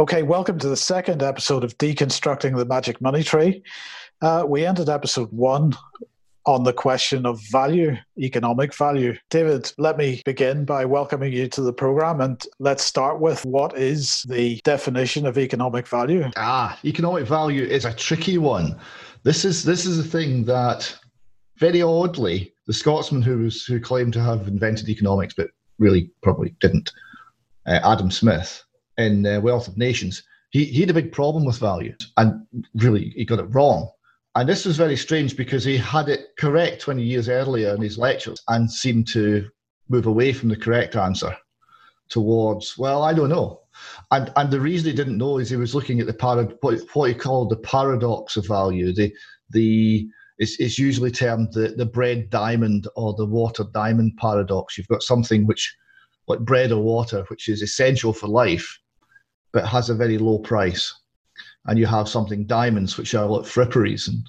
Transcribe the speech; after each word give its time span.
Okay, 0.00 0.22
welcome 0.22 0.58
to 0.60 0.68
the 0.70 0.78
second 0.78 1.22
episode 1.22 1.62
of 1.62 1.76
Deconstructing 1.76 2.56
the 2.56 2.64
Magic 2.64 3.02
Money 3.02 3.22
Tree. 3.22 3.62
Uh, 4.22 4.46
we 4.48 4.64
ended 4.64 4.88
episode 4.88 5.30
one 5.30 5.76
on 6.46 6.64
the 6.64 6.72
question 6.72 7.26
of 7.26 7.38
value, 7.50 7.94
economic 8.18 8.74
value. 8.74 9.14
David, 9.28 9.70
let 9.76 9.98
me 9.98 10.22
begin 10.24 10.64
by 10.64 10.86
welcoming 10.86 11.34
you 11.34 11.48
to 11.48 11.60
the 11.60 11.74
program 11.74 12.22
and 12.22 12.42
let's 12.60 12.82
start 12.82 13.20
with 13.20 13.44
what 13.44 13.76
is 13.76 14.22
the 14.22 14.58
definition 14.64 15.26
of 15.26 15.36
economic 15.36 15.86
value? 15.86 16.30
Ah, 16.38 16.78
economic 16.82 17.26
value 17.26 17.64
is 17.64 17.84
a 17.84 17.92
tricky 17.92 18.38
one. 18.38 18.80
This 19.24 19.44
is 19.44 19.64
this 19.64 19.84
is 19.84 19.98
a 19.98 20.02
thing 20.02 20.46
that 20.46 20.96
very 21.58 21.82
oddly, 21.82 22.54
the 22.66 22.72
Scotsman 22.72 23.20
who 23.20 23.40
was 23.40 23.66
who 23.66 23.78
claimed 23.78 24.14
to 24.14 24.22
have 24.22 24.48
invented 24.48 24.88
economics 24.88 25.34
but 25.34 25.50
really 25.78 26.10
probably 26.22 26.54
didn't, 26.58 26.90
uh, 27.66 27.80
Adam 27.84 28.10
Smith, 28.10 28.64
in 29.00 29.26
uh, 29.26 29.40
Wealth 29.40 29.68
of 29.68 29.76
Nations, 29.76 30.22
he, 30.50 30.64
he 30.64 30.80
had 30.80 30.90
a 30.90 30.94
big 30.94 31.12
problem 31.12 31.44
with 31.44 31.58
value 31.58 31.94
and 32.16 32.46
really 32.74 33.10
he 33.16 33.24
got 33.24 33.38
it 33.38 33.54
wrong. 33.54 33.90
And 34.36 34.48
this 34.48 34.64
was 34.64 34.76
very 34.76 34.96
strange 34.96 35.36
because 35.36 35.64
he 35.64 35.76
had 35.76 36.08
it 36.08 36.28
correct 36.38 36.82
20 36.82 37.02
years 37.02 37.28
earlier 37.28 37.74
in 37.74 37.82
his 37.82 37.98
lectures 37.98 38.40
and 38.48 38.70
seemed 38.70 39.08
to 39.08 39.48
move 39.88 40.06
away 40.06 40.32
from 40.32 40.48
the 40.48 40.56
correct 40.56 40.94
answer 40.94 41.36
towards, 42.08 42.78
well, 42.78 43.02
I 43.02 43.12
don't 43.12 43.28
know. 43.28 43.62
And, 44.10 44.32
and 44.36 44.50
the 44.50 44.60
reason 44.60 44.90
he 44.90 44.96
didn't 44.96 45.18
know 45.18 45.38
is 45.38 45.50
he 45.50 45.56
was 45.56 45.74
looking 45.74 46.00
at 46.00 46.06
the 46.06 46.12
parad- 46.12 46.56
what, 46.60 46.80
what 46.92 47.08
he 47.08 47.14
called 47.14 47.50
the 47.50 47.56
paradox 47.56 48.36
of 48.36 48.46
value. 48.46 48.92
The, 48.92 49.12
the, 49.50 50.08
it's, 50.38 50.58
it's 50.60 50.78
usually 50.78 51.10
termed 51.10 51.52
the, 51.52 51.68
the 51.76 51.86
bread 51.86 52.30
diamond 52.30 52.86
or 52.96 53.14
the 53.14 53.26
water 53.26 53.64
diamond 53.72 54.16
paradox. 54.18 54.76
You've 54.76 54.88
got 54.88 55.02
something 55.02 55.46
which, 55.46 55.74
like 56.28 56.40
bread 56.40 56.72
or 56.72 56.82
water, 56.82 57.24
which 57.28 57.48
is 57.48 57.62
essential 57.62 58.12
for 58.12 58.28
life, 58.28 58.78
but 59.52 59.66
has 59.66 59.90
a 59.90 59.94
very 59.94 60.18
low 60.18 60.38
price. 60.38 60.94
And 61.66 61.78
you 61.78 61.86
have 61.86 62.08
something 62.08 62.46
diamonds, 62.46 62.96
which 62.96 63.14
are 63.14 63.26
like 63.26 63.42
fripperies. 63.42 64.08
And 64.08 64.22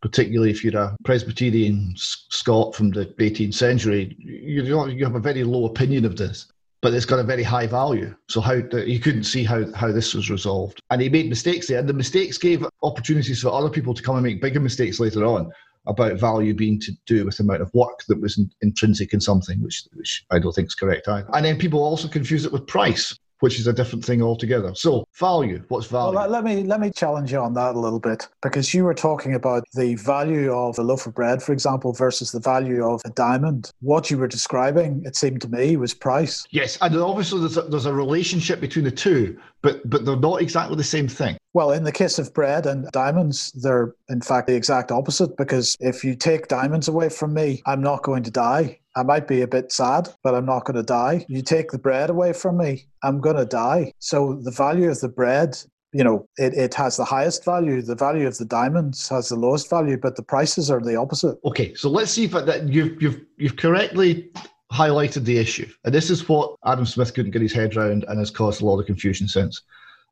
particularly 0.00 0.50
if 0.50 0.64
you're 0.64 0.76
a 0.76 0.96
Presbyterian 1.04 1.92
Scot 1.96 2.74
from 2.74 2.90
the 2.90 3.06
18th 3.06 3.54
century, 3.54 4.16
you, 4.18 4.62
you 4.88 5.04
have 5.04 5.14
a 5.14 5.20
very 5.20 5.44
low 5.44 5.66
opinion 5.66 6.04
of 6.04 6.16
this. 6.16 6.46
But 6.80 6.94
it's 6.94 7.06
got 7.06 7.20
a 7.20 7.24
very 7.24 7.44
high 7.44 7.68
value. 7.68 8.12
So 8.28 8.40
how 8.40 8.54
you 8.54 8.98
couldn't 8.98 9.22
see 9.22 9.44
how, 9.44 9.72
how 9.74 9.92
this 9.92 10.14
was 10.14 10.30
resolved. 10.30 10.80
And 10.90 11.00
he 11.00 11.08
made 11.08 11.28
mistakes 11.28 11.68
there. 11.68 11.78
And 11.78 11.88
the 11.88 11.92
mistakes 11.92 12.38
gave 12.38 12.66
opportunities 12.82 13.40
for 13.40 13.52
other 13.52 13.70
people 13.70 13.94
to 13.94 14.02
come 14.02 14.16
and 14.16 14.24
make 14.24 14.42
bigger 14.42 14.58
mistakes 14.58 14.98
later 14.98 15.24
on 15.24 15.52
about 15.86 16.18
value 16.18 16.54
being 16.54 16.80
to 16.80 16.92
do 17.06 17.24
with 17.24 17.36
the 17.36 17.42
amount 17.44 17.62
of 17.62 17.72
work 17.74 18.00
that 18.08 18.20
was 18.20 18.38
in, 18.38 18.50
intrinsic 18.62 19.12
in 19.12 19.20
something, 19.20 19.60
which, 19.62 19.84
which 19.94 20.24
I 20.30 20.38
don't 20.38 20.52
think 20.52 20.68
is 20.68 20.74
correct 20.74 21.08
either. 21.08 21.28
And 21.32 21.44
then 21.44 21.58
people 21.58 21.82
also 21.82 22.08
confuse 22.08 22.44
it 22.44 22.52
with 22.52 22.66
price 22.66 23.16
which 23.42 23.58
is 23.58 23.66
a 23.66 23.72
different 23.72 24.04
thing 24.04 24.22
altogether. 24.22 24.72
So 24.74 25.04
value, 25.18 25.64
what's 25.66 25.88
value? 25.88 26.16
Well, 26.16 26.28
let 26.28 26.44
me 26.44 26.62
let 26.62 26.78
me 26.78 26.92
challenge 26.92 27.32
you 27.32 27.40
on 27.40 27.54
that 27.54 27.74
a 27.74 27.78
little 27.78 27.98
bit 27.98 28.28
because 28.40 28.72
you 28.72 28.84
were 28.84 28.94
talking 28.94 29.34
about 29.34 29.64
the 29.74 29.96
value 29.96 30.52
of 30.52 30.78
a 30.78 30.82
loaf 30.82 31.06
of 31.06 31.14
bread, 31.14 31.42
for 31.42 31.52
example, 31.52 31.92
versus 31.92 32.30
the 32.30 32.38
value 32.38 32.86
of 32.86 33.02
a 33.04 33.10
diamond. 33.10 33.72
What 33.80 34.12
you 34.12 34.18
were 34.18 34.28
describing, 34.28 35.02
it 35.04 35.16
seemed 35.16 35.42
to 35.42 35.48
me, 35.48 35.76
was 35.76 35.92
price. 35.92 36.46
Yes, 36.50 36.78
and 36.80 36.96
obviously 36.96 37.40
there's 37.40 37.56
a, 37.56 37.62
there's 37.62 37.86
a 37.86 37.92
relationship 37.92 38.60
between 38.60 38.84
the 38.84 38.92
two, 38.92 39.36
but 39.60 39.90
but 39.90 40.04
they're 40.04 40.16
not 40.16 40.40
exactly 40.40 40.76
the 40.76 40.84
same 40.84 41.08
thing. 41.08 41.36
Well, 41.52 41.72
in 41.72 41.82
the 41.82 41.92
case 41.92 42.20
of 42.20 42.32
bread 42.32 42.66
and 42.66 42.88
diamonds, 42.92 43.50
they're 43.52 43.92
in 44.08 44.20
fact 44.20 44.46
the 44.46 44.54
exact 44.54 44.92
opposite 44.92 45.36
because 45.36 45.76
if 45.80 46.04
you 46.04 46.14
take 46.14 46.46
diamonds 46.46 46.86
away 46.86 47.08
from 47.08 47.34
me, 47.34 47.60
I'm 47.66 47.82
not 47.82 48.04
going 48.04 48.22
to 48.22 48.30
die. 48.30 48.78
I 48.96 49.02
might 49.02 49.26
be 49.26 49.42
a 49.42 49.46
bit 49.46 49.72
sad, 49.72 50.08
but 50.22 50.34
I'm 50.34 50.46
not 50.46 50.64
going 50.64 50.76
to 50.76 50.82
die. 50.82 51.24
You 51.28 51.42
take 51.42 51.70
the 51.70 51.78
bread 51.78 52.10
away 52.10 52.32
from 52.32 52.58
me, 52.58 52.86
I'm 53.02 53.20
going 53.20 53.36
to 53.36 53.46
die. 53.46 53.92
So 53.98 54.38
the 54.42 54.50
value 54.50 54.90
of 54.90 55.00
the 55.00 55.08
bread, 55.08 55.58
you 55.92 56.04
know, 56.04 56.26
it, 56.36 56.54
it 56.54 56.74
has 56.74 56.96
the 56.96 57.04
highest 57.04 57.44
value. 57.44 57.82
The 57.82 57.94
value 57.94 58.26
of 58.26 58.36
the 58.38 58.44
diamonds 58.44 59.08
has 59.08 59.28
the 59.28 59.36
lowest 59.36 59.70
value, 59.70 59.96
but 59.96 60.16
the 60.16 60.22
prices 60.22 60.70
are 60.70 60.80
the 60.80 60.96
opposite. 60.96 61.38
Okay, 61.44 61.74
so 61.74 61.88
let's 61.88 62.10
see 62.10 62.24
if 62.24 62.32
that 62.32 62.68
you've 62.68 63.00
you've 63.02 63.20
you've 63.36 63.56
correctly 63.56 64.30
highlighted 64.72 65.24
the 65.24 65.38
issue, 65.38 65.70
and 65.84 65.94
this 65.94 66.08
is 66.08 66.28
what 66.28 66.56
Adam 66.64 66.86
Smith 66.86 67.12
couldn't 67.14 67.32
get 67.32 67.42
his 67.42 67.52
head 67.52 67.76
around, 67.76 68.04
and 68.08 68.18
has 68.18 68.30
caused 68.30 68.62
a 68.62 68.64
lot 68.64 68.80
of 68.80 68.86
confusion 68.86 69.28
since. 69.28 69.62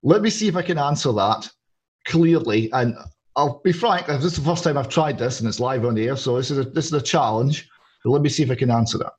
Let 0.02 0.22
me 0.22 0.30
see 0.30 0.48
if 0.48 0.56
I 0.56 0.62
can 0.62 0.78
answer 0.78 1.12
that 1.12 1.50
clearly. 2.06 2.70
And 2.72 2.96
I'll 3.36 3.60
be 3.62 3.72
frank, 3.72 4.06
this 4.06 4.24
is 4.24 4.36
the 4.36 4.44
first 4.44 4.64
time 4.64 4.76
I've 4.76 4.88
tried 4.88 5.19
this 5.19 5.40
and 5.40 5.48
it's 5.48 5.60
live 5.60 5.84
on 5.84 5.98
air. 5.98 6.16
So 6.16 6.36
this 6.36 6.50
is 6.50 6.58
a, 6.58 6.64
this 6.64 6.86
is 6.86 6.92
a 6.92 7.02
challenge. 7.02 7.69
Let 8.05 8.22
me 8.22 8.28
see 8.28 8.43
if 8.43 8.50
I 8.50 8.55
can 8.55 8.71
answer 8.71 8.99
that. 8.99 9.12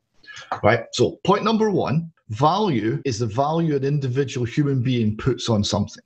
Right. 0.64 0.86
So 0.94 1.19
point 1.24 1.44
number 1.44 1.69
one, 1.69 2.12
value 2.30 3.02
is 3.06 3.19
the 3.19 3.28
value 3.28 3.75
an 3.75 3.84
individual 3.84 4.46
human 4.46 4.81
being 4.81 5.18
puts 5.18 5.50
on 5.50 5.64
something 5.64 6.03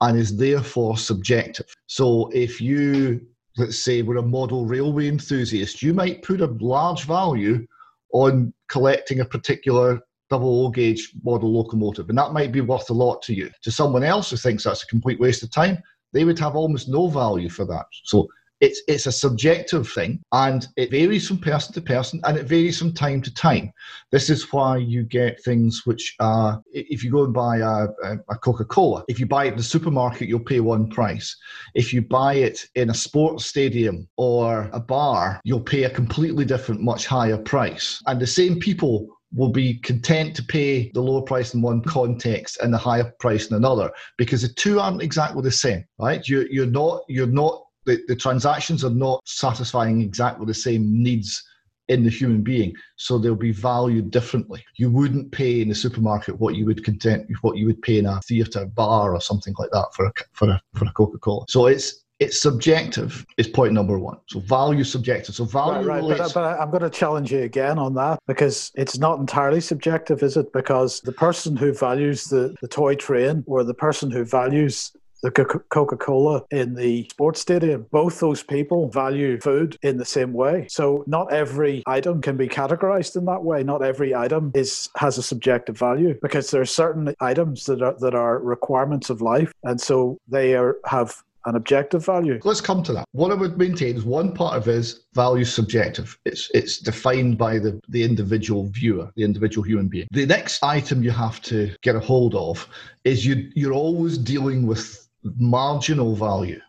and 0.00 0.18
is 0.18 0.36
therefore 0.36 0.96
subjective. 0.98 1.66
So 1.86 2.30
if 2.32 2.60
you, 2.60 3.20
let's 3.56 3.82
say, 3.82 4.02
were 4.02 4.16
a 4.18 4.22
model 4.22 4.66
railway 4.66 5.08
enthusiast, 5.08 5.82
you 5.82 5.94
might 5.94 6.22
put 6.22 6.40
a 6.40 6.56
large 6.60 7.04
value 7.04 7.66
on 8.12 8.52
collecting 8.68 9.20
a 9.20 9.24
particular 9.24 10.00
double 10.30 10.66
O 10.66 10.70
gauge 10.70 11.12
model 11.24 11.52
locomotive, 11.52 12.08
and 12.08 12.18
that 12.18 12.32
might 12.32 12.52
be 12.52 12.60
worth 12.60 12.90
a 12.90 12.94
lot 12.94 13.22
to 13.22 13.34
you. 13.34 13.50
To 13.62 13.70
someone 13.70 14.04
else 14.04 14.30
who 14.30 14.36
thinks 14.36 14.64
that's 14.64 14.82
a 14.82 14.86
complete 14.86 15.18
waste 15.18 15.42
of 15.42 15.50
time, 15.50 15.78
they 16.12 16.24
would 16.24 16.38
have 16.38 16.54
almost 16.54 16.88
no 16.88 17.08
value 17.08 17.48
for 17.48 17.64
that. 17.66 17.86
So 18.04 18.28
it's 18.60 18.82
it's 18.88 19.06
a 19.06 19.12
subjective 19.12 19.88
thing 19.88 20.20
and 20.32 20.66
it 20.76 20.90
varies 20.90 21.28
from 21.28 21.38
person 21.38 21.72
to 21.74 21.80
person 21.80 22.20
and 22.24 22.36
it 22.36 22.46
varies 22.46 22.78
from 22.78 22.92
time 22.92 23.22
to 23.22 23.32
time. 23.32 23.72
This 24.10 24.30
is 24.30 24.52
why 24.52 24.78
you 24.78 25.04
get 25.04 25.42
things 25.42 25.82
which 25.84 26.14
are 26.20 26.62
if 26.72 27.04
you 27.04 27.10
go 27.10 27.24
and 27.24 27.34
buy 27.34 27.58
a, 27.58 27.86
a 28.28 28.36
coca-cola 28.36 29.04
if 29.08 29.20
you 29.20 29.26
buy 29.26 29.44
it 29.44 29.52
in 29.52 29.56
the 29.56 29.62
supermarket 29.62 30.28
you'll 30.28 30.40
pay 30.40 30.60
one 30.60 30.88
price. 30.88 31.36
If 31.74 31.92
you 31.92 32.02
buy 32.02 32.34
it 32.34 32.66
in 32.74 32.90
a 32.90 32.94
sports 32.94 33.46
stadium 33.46 34.08
or 34.16 34.68
a 34.72 34.80
bar 34.80 35.40
you'll 35.44 35.60
pay 35.60 35.84
a 35.84 35.90
completely 35.90 36.44
different 36.44 36.80
much 36.80 37.06
higher 37.06 37.38
price. 37.38 38.02
And 38.06 38.20
the 38.20 38.26
same 38.26 38.58
people 38.58 39.08
will 39.34 39.50
be 39.50 39.74
content 39.80 40.34
to 40.34 40.42
pay 40.42 40.90
the 40.94 41.00
lower 41.00 41.22
price 41.22 41.52
in 41.52 41.60
one 41.60 41.82
context 41.82 42.58
and 42.62 42.72
the 42.72 42.78
higher 42.78 43.12
price 43.20 43.50
in 43.50 43.56
another 43.56 43.90
because 44.16 44.40
the 44.40 44.48
two 44.48 44.80
aren't 44.80 45.02
exactly 45.02 45.42
the 45.42 45.50
same 45.50 45.84
right? 45.98 46.26
You, 46.26 46.48
you're 46.50 46.66
not 46.66 47.02
you're 47.08 47.26
not 47.26 47.62
the, 47.88 48.02
the 48.06 48.14
transactions 48.14 48.84
are 48.84 48.90
not 48.90 49.20
satisfying 49.26 50.02
exactly 50.02 50.44
the 50.44 50.54
same 50.54 51.02
needs 51.02 51.42
in 51.88 52.04
the 52.04 52.10
human 52.10 52.42
being 52.42 52.74
so 52.96 53.16
they'll 53.16 53.34
be 53.34 53.50
valued 53.50 54.10
differently. 54.10 54.62
You 54.76 54.90
wouldn't 54.90 55.32
pay 55.32 55.62
in 55.62 55.70
the 55.70 55.74
supermarket 55.74 56.38
what 56.38 56.54
you 56.54 56.66
would 56.66 56.84
content 56.84 57.26
what 57.40 57.56
you 57.56 57.64
would 57.64 57.80
pay 57.80 57.98
in 57.98 58.04
a 58.04 58.20
theater 58.20 58.66
bar 58.66 59.14
or 59.14 59.20
something 59.22 59.54
like 59.58 59.70
that 59.70 59.88
for 59.94 60.04
a 60.04 60.12
for 60.32 60.50
a 60.50 60.60
for 60.74 60.84
a 60.84 60.92
coca-cola. 60.92 61.46
So 61.48 61.66
it's 61.66 62.04
it's 62.20 62.42
subjective 62.42 63.24
is 63.36 63.46
point 63.46 63.72
number 63.72 63.98
one. 63.98 64.18
So 64.28 64.40
value 64.40 64.84
subjective. 64.84 65.34
So 65.36 65.44
value 65.44 65.88
right, 65.88 66.02
right. 66.02 66.18
But, 66.18 66.34
but, 66.34 66.60
i'm 66.60 66.70
going 66.70 66.82
to 66.82 66.90
challenge 66.90 67.32
you 67.32 67.42
again 67.42 67.78
on 67.78 67.94
that 67.94 68.18
because 68.26 68.72
it's 68.74 68.98
not 68.98 69.20
entirely 69.20 69.60
subjective 69.60 70.22
is 70.22 70.36
it? 70.36 70.52
Because 70.52 71.00
the 71.00 71.12
person 71.12 71.56
who 71.56 71.72
values 71.72 72.24
the, 72.24 72.54
the 72.60 72.68
toy 72.68 72.96
train 72.96 73.44
or 73.46 73.64
the 73.64 73.74
person 73.74 74.10
who 74.10 74.24
values 74.24 74.92
the 75.22 75.30
Coca 75.30 75.96
Cola 75.96 76.42
in 76.50 76.74
the 76.74 77.08
sports 77.10 77.40
stadium. 77.40 77.86
Both 77.90 78.20
those 78.20 78.42
people 78.42 78.88
value 78.88 79.40
food 79.40 79.76
in 79.82 79.96
the 79.96 80.04
same 80.04 80.32
way. 80.32 80.66
So 80.70 81.04
not 81.06 81.32
every 81.32 81.82
item 81.86 82.20
can 82.22 82.36
be 82.36 82.48
categorized 82.48 83.16
in 83.16 83.24
that 83.26 83.42
way. 83.42 83.62
Not 83.62 83.82
every 83.82 84.14
item 84.14 84.52
is 84.54 84.88
has 84.96 85.18
a 85.18 85.22
subjective 85.22 85.78
value 85.78 86.18
because 86.22 86.50
there 86.50 86.60
are 86.60 86.66
certain 86.66 87.14
items 87.20 87.64
that 87.64 87.82
are 87.82 87.96
that 88.00 88.14
are 88.14 88.38
requirements 88.38 89.10
of 89.10 89.20
life, 89.20 89.52
and 89.64 89.80
so 89.80 90.18
they 90.28 90.54
are 90.54 90.76
have 90.86 91.22
an 91.46 91.56
objective 91.56 92.04
value. 92.04 92.38
Let's 92.44 92.60
come 92.60 92.82
to 92.82 92.92
that. 92.92 93.06
What 93.12 93.30
I 93.30 93.34
would 93.34 93.56
maintain 93.56 93.96
is 93.96 94.04
one 94.04 94.34
part 94.34 94.56
of 94.56 94.68
is 94.68 95.04
value 95.14 95.44
subjective. 95.44 96.18
It's 96.24 96.50
it's 96.52 96.78
defined 96.78 97.38
by 97.38 97.58
the, 97.58 97.80
the 97.88 98.02
individual 98.02 98.66
viewer, 98.66 99.10
the 99.16 99.24
individual 99.24 99.64
human 99.64 99.88
being. 99.88 100.08
The 100.12 100.26
next 100.26 100.62
item 100.62 101.02
you 101.02 101.10
have 101.10 101.40
to 101.42 101.74
get 101.82 101.96
a 101.96 102.00
hold 102.00 102.34
of 102.34 102.68
is 103.04 103.24
you 103.24 103.50
you're 103.54 103.72
always 103.72 104.18
dealing 104.18 104.66
with 104.66 105.07
marginal 105.36 106.14
value. 106.14 106.60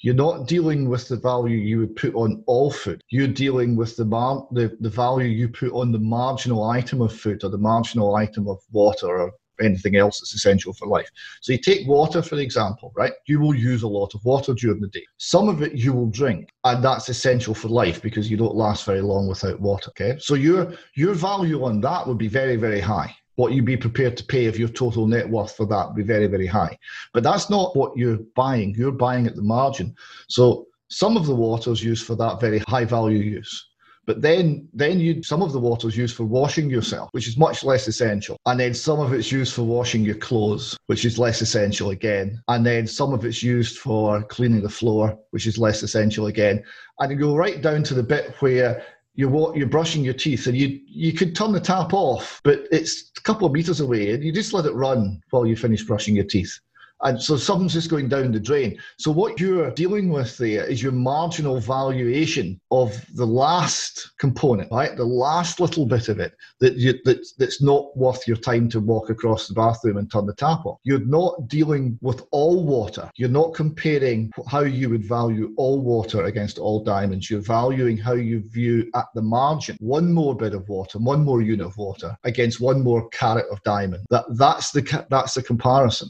You're 0.00 0.14
not 0.14 0.46
dealing 0.46 0.88
with 0.88 1.08
the 1.08 1.16
value 1.16 1.56
you 1.56 1.78
would 1.78 1.96
put 1.96 2.14
on 2.14 2.44
all 2.46 2.70
food. 2.70 3.02
You're 3.08 3.28
dealing 3.28 3.76
with 3.76 3.96
the, 3.96 4.04
mar- 4.04 4.46
the, 4.52 4.76
the 4.80 4.90
value 4.90 5.26
you 5.26 5.48
put 5.48 5.72
on 5.72 5.90
the 5.90 5.98
marginal 5.98 6.64
item 6.64 7.00
of 7.00 7.14
food 7.14 7.42
or 7.44 7.50
the 7.50 7.58
marginal 7.58 8.14
item 8.14 8.46
of 8.46 8.58
water 8.70 9.06
or 9.06 9.32
anything 9.62 9.96
else 9.96 10.20
that's 10.20 10.34
essential 10.34 10.74
for 10.74 10.86
life. 10.86 11.08
So 11.40 11.52
you 11.52 11.58
take 11.58 11.88
water, 11.88 12.20
for 12.20 12.38
example, 12.38 12.92
right? 12.94 13.12
You 13.26 13.40
will 13.40 13.54
use 13.54 13.82
a 13.84 13.88
lot 13.88 14.14
of 14.14 14.24
water 14.24 14.52
during 14.52 14.80
the 14.80 14.88
day. 14.88 15.04
Some 15.16 15.48
of 15.48 15.62
it 15.62 15.72
you 15.72 15.94
will 15.94 16.10
drink, 16.10 16.50
and 16.64 16.84
that's 16.84 17.08
essential 17.08 17.54
for 17.54 17.68
life 17.68 18.02
because 18.02 18.30
you 18.30 18.36
don't 18.36 18.54
last 18.54 18.84
very 18.84 19.00
long 19.00 19.26
without 19.28 19.58
water. 19.60 19.90
Okay. 19.90 20.18
So 20.20 20.34
your 20.34 20.74
your 20.94 21.14
value 21.14 21.64
on 21.64 21.80
that 21.80 22.06
would 22.06 22.18
be 22.18 22.28
very, 22.28 22.56
very 22.56 22.80
high 22.80 23.16
what 23.36 23.52
you'd 23.52 23.64
be 23.64 23.76
prepared 23.76 24.16
to 24.16 24.24
pay 24.24 24.46
if 24.46 24.58
your 24.58 24.68
total 24.68 25.06
net 25.06 25.28
worth 25.28 25.56
for 25.56 25.66
that 25.66 25.86
would 25.86 25.96
be 25.96 26.02
very, 26.02 26.26
very 26.26 26.46
high. 26.46 26.76
But 27.14 27.22
that's 27.22 27.48
not 27.48 27.76
what 27.76 27.96
you're 27.96 28.18
buying. 28.34 28.74
You're 28.74 28.92
buying 28.92 29.26
at 29.26 29.36
the 29.36 29.42
margin. 29.42 29.94
So 30.28 30.66
some 30.88 31.16
of 31.16 31.26
the 31.26 31.34
water 31.34 31.70
is 31.70 31.82
used 31.82 32.06
for 32.06 32.16
that 32.16 32.40
very 32.40 32.58
high 32.60 32.84
value 32.84 33.18
use. 33.18 33.68
But 34.06 34.22
then, 34.22 34.68
then 34.72 35.00
you 35.00 35.20
some 35.24 35.42
of 35.42 35.52
the 35.52 35.58
water 35.58 35.88
is 35.88 35.96
used 35.96 36.14
for 36.14 36.24
washing 36.24 36.70
yourself, 36.70 37.08
which 37.10 37.26
is 37.26 37.36
much 37.36 37.64
less 37.64 37.88
essential. 37.88 38.36
And 38.46 38.58
then 38.58 38.72
some 38.72 39.00
of 39.00 39.12
it's 39.12 39.32
used 39.32 39.52
for 39.52 39.62
washing 39.64 40.04
your 40.04 40.14
clothes, 40.14 40.78
which 40.86 41.04
is 41.04 41.18
less 41.18 41.42
essential 41.42 41.90
again. 41.90 42.40
And 42.46 42.64
then 42.64 42.86
some 42.86 43.12
of 43.12 43.24
it's 43.24 43.42
used 43.42 43.78
for 43.78 44.22
cleaning 44.22 44.62
the 44.62 44.68
floor, 44.68 45.18
which 45.30 45.48
is 45.48 45.58
less 45.58 45.82
essential 45.82 46.28
again. 46.28 46.62
And 47.00 47.10
you 47.10 47.18
go 47.18 47.34
right 47.34 47.60
down 47.60 47.82
to 47.82 47.94
the 47.94 48.02
bit 48.02 48.36
where 48.38 48.84
you're 49.16 49.56
you're 49.56 49.66
brushing 49.66 50.04
your 50.04 50.14
teeth 50.14 50.46
and 50.46 50.56
you 50.56 50.78
you 50.86 51.12
could 51.12 51.34
turn 51.34 51.52
the 51.52 51.60
tap 51.60 51.92
off, 51.92 52.40
but 52.44 52.66
it's 52.70 53.10
a 53.16 53.22
couple 53.22 53.46
of 53.46 53.52
meters 53.52 53.80
away 53.80 54.12
and 54.12 54.22
you 54.22 54.30
just 54.30 54.52
let 54.52 54.66
it 54.66 54.74
run 54.74 55.20
while 55.30 55.46
you 55.46 55.56
finish 55.56 55.82
brushing 55.82 56.14
your 56.14 56.24
teeth. 56.24 56.60
And 57.02 57.20
so 57.20 57.36
something's 57.36 57.74
just 57.74 57.90
going 57.90 58.08
down 58.08 58.32
the 58.32 58.40
drain. 58.40 58.78
So 58.98 59.10
what 59.10 59.38
you're 59.38 59.70
dealing 59.72 60.08
with 60.08 60.36
there 60.38 60.64
is 60.64 60.82
your 60.82 60.92
marginal 60.92 61.60
valuation 61.60 62.60
of 62.70 63.04
the 63.14 63.26
last 63.26 64.12
component, 64.18 64.72
right? 64.72 64.96
The 64.96 65.04
last 65.04 65.60
little 65.60 65.86
bit 65.86 66.08
of 66.08 66.20
it 66.20 66.34
that 66.60 66.76
you, 66.76 66.94
that, 67.04 67.26
that's 67.38 67.60
not 67.60 67.96
worth 67.96 68.26
your 68.26 68.38
time 68.38 68.68
to 68.70 68.80
walk 68.80 69.10
across 69.10 69.46
the 69.46 69.54
bathroom 69.54 69.98
and 69.98 70.10
turn 70.10 70.26
the 70.26 70.34
tap 70.34 70.64
off. 70.64 70.78
You're 70.84 71.04
not 71.06 71.48
dealing 71.48 71.98
with 72.00 72.22
all 72.30 72.64
water. 72.64 73.10
You're 73.16 73.28
not 73.28 73.54
comparing 73.54 74.30
how 74.48 74.60
you 74.60 74.88
would 74.90 75.04
value 75.04 75.52
all 75.56 75.80
water 75.80 76.24
against 76.24 76.58
all 76.58 76.82
diamonds. 76.82 77.30
You're 77.30 77.40
valuing 77.40 77.98
how 77.98 78.14
you 78.14 78.42
view 78.48 78.90
at 78.94 79.06
the 79.14 79.22
margin 79.22 79.76
one 79.80 80.12
more 80.12 80.34
bit 80.34 80.54
of 80.54 80.68
water, 80.68 80.98
one 80.98 81.24
more 81.24 81.42
unit 81.42 81.66
of 81.66 81.76
water 81.76 82.16
against 82.24 82.60
one 82.60 82.82
more 82.82 83.08
carat 83.10 83.46
of 83.50 83.62
diamond. 83.62 84.04
That 84.10 84.24
that's 84.36 84.70
the 84.70 85.06
that's 85.10 85.34
the 85.34 85.42
comparison. 85.42 86.08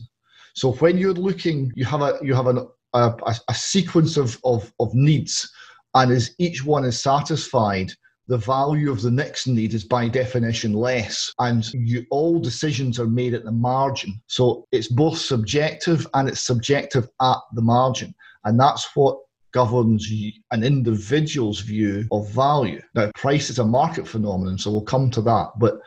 So 0.57 0.73
when 0.73 0.97
you're 0.97 1.13
looking, 1.13 1.71
you 1.77 1.85
have 1.85 2.01
a 2.01 2.19
you 2.23 2.35
have 2.35 2.47
an, 2.47 2.67
a, 2.95 3.15
a 3.49 3.55
sequence 3.55 4.17
of, 4.17 4.41
of, 4.43 4.73
of 4.81 4.95
needs, 4.95 5.53
and 5.95 6.11
as 6.11 6.35
each 6.39 6.65
one 6.65 6.87
is 6.87 6.99
satisfied, 6.99 7.93
the 8.27 8.39
value 8.39 8.91
of 8.91 9.03
the 9.03 9.11
next 9.11 9.47
need 9.47 9.75
is 9.75 9.85
by 9.85 10.09
definition 10.09 10.73
less 10.73 11.33
and 11.39 11.73
you, 11.75 12.07
all 12.11 12.41
decisions 12.41 12.99
are 12.99 13.07
made 13.07 13.35
at 13.35 13.45
the 13.45 13.53
margin. 13.53 14.21
So 14.27 14.67
it's 14.73 14.89
both 14.89 15.19
subjective 15.19 16.07
and 16.15 16.29
it's 16.29 16.41
subjective 16.41 17.09
at 17.21 17.39
the 17.55 17.63
margin 17.63 18.15
and 18.45 18.59
that's 18.59 18.89
what 18.97 19.19
governs 19.53 20.11
an 20.51 20.65
individual's 20.65 21.61
view 21.61 22.07
of 22.11 22.29
value. 22.31 22.83
Now 22.95 23.11
price 23.15 23.49
is 23.49 23.59
a 23.59 23.65
market 23.65 24.09
phenomenon 24.09 24.59
so 24.59 24.71
we'll 24.71 24.83
come 24.83 25.11
to 25.13 25.21
that 25.23 25.51
but 25.59 25.79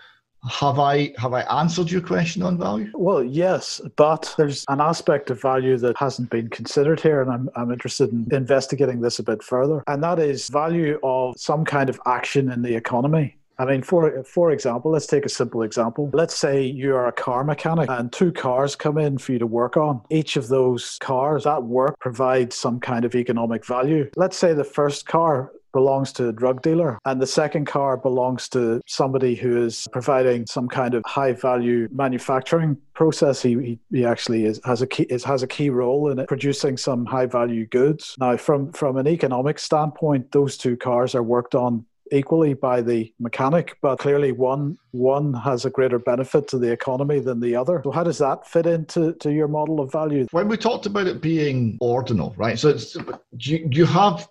have 0.48 0.80
I 0.80 1.14
have 1.18 1.34
I 1.34 1.42
answered 1.42 1.92
your 1.92 2.02
question 2.02 2.42
on 2.44 2.58
value? 2.58 2.90
Well, 2.94 3.24
yes, 3.24 3.82
but 3.96 4.34
there's 4.38 4.66
an 4.70 4.80
aspect 4.80 5.30
of 5.30 5.42
value 5.42 5.78
that 5.78 5.98
hasn't 5.98 6.30
been 6.30 6.50
considered 6.50 7.00
here, 7.00 7.22
and 7.22 7.30
I'm 7.30 7.50
I'm 7.56 7.72
interested 7.72 8.12
in 8.12 8.28
investigating 8.32 9.02
this 9.02 9.20
a 9.20 9.24
bit 9.24 9.44
further, 9.44 9.84
and 9.88 10.04
that 10.04 10.20
is 10.20 10.50
value 10.50 11.00
of 11.04 11.40
some 11.40 11.66
kind 11.66 11.90
of 11.90 12.00
action 12.06 12.52
in 12.52 12.62
the 12.62 12.76
economy. 12.76 13.36
I 13.60 13.66
mean, 13.66 13.82
for 13.82 14.24
for 14.24 14.52
example, 14.52 14.92
let's 14.92 15.08
take 15.08 15.26
a 15.26 15.30
simple 15.30 15.64
example. 15.64 16.10
Let's 16.14 16.36
say 16.36 16.64
you 16.64 16.96
are 16.96 17.08
a 17.08 17.12
car 17.12 17.44
mechanic 17.44 17.90
and 17.90 18.12
two 18.12 18.32
cars 18.32 18.76
come 18.76 18.98
in 18.98 19.18
for 19.18 19.34
you 19.34 19.40
to 19.40 19.48
work 19.48 19.76
on. 19.76 20.02
Each 20.10 20.38
of 20.38 20.48
those 20.48 20.98
cars, 21.02 21.44
that 21.44 21.64
work 21.64 22.00
provides 22.00 22.56
some 22.56 22.80
kind 22.80 23.04
of 23.04 23.16
economic 23.16 23.66
value. 23.66 24.10
Let's 24.16 24.38
say 24.38 24.54
the 24.54 24.64
first 24.64 25.06
car 25.06 25.52
belongs 25.74 26.12
to 26.14 26.30
a 26.30 26.34
drug 26.34 26.62
dealer 26.62 27.00
and 27.06 27.22
the 27.22 27.28
second 27.28 27.66
car 27.66 27.98
belongs 27.98 28.50
to 28.50 28.82
somebody 28.88 29.36
who 29.36 29.64
is 29.64 29.88
providing 29.92 30.46
some 30.46 30.68
kind 30.68 30.94
of 30.94 31.04
high 31.06 31.34
value 31.34 31.88
manufacturing 31.92 32.78
process 32.94 33.42
he, 33.42 33.54
he, 33.56 33.80
he 33.92 34.06
actually 34.06 34.46
is, 34.46 34.60
has 34.66 34.82
a 34.82 34.88
key 34.88 35.04
is, 35.04 35.24
has 35.24 35.44
a 35.44 35.48
key 35.48 35.70
role 35.70 36.10
in 36.12 36.20
it, 36.20 36.28
producing 36.28 36.78
some 36.78 37.06
high 37.06 37.26
value 37.26 37.66
goods 37.68 38.16
now 38.20 38.36
from 38.36 38.72
from 38.74 38.98
an 38.98 39.08
economic 39.08 39.60
standpoint 39.60 40.32
those 40.32 40.58
two 40.58 40.76
cars 40.78 41.16
are 41.16 41.24
worked 41.24 41.56
on 41.56 41.86
equally 42.12 42.54
by 42.54 42.82
the 42.82 43.14
mechanic, 43.20 43.78
but 43.82 43.98
clearly 43.98 44.32
one 44.32 44.78
one 44.92 45.34
has 45.34 45.66
a 45.66 45.70
greater 45.70 46.00
benefit 46.00 46.48
to 46.48 46.58
the 46.58 46.72
economy 46.72 47.20
than 47.20 47.40
the 47.40 47.56
other. 47.56 47.82
So 47.84 47.92
how 47.92 48.04
does 48.04 48.18
that 48.18 48.48
fit 48.48 48.66
into 48.66 49.14
to 49.14 49.32
your 49.32 49.48
model 49.48 49.80
of 49.80 49.92
value? 49.92 50.26
When 50.32 50.48
we 50.48 50.58
talked 50.58 50.86
about 50.86 51.08
it 51.08 51.22
being 51.22 51.78
ordinal, 51.80 52.34
right? 52.38 52.58
So 52.58 52.70
it's, 52.70 52.96
you 53.38 53.68
you 53.72 53.86
have 53.86 54.28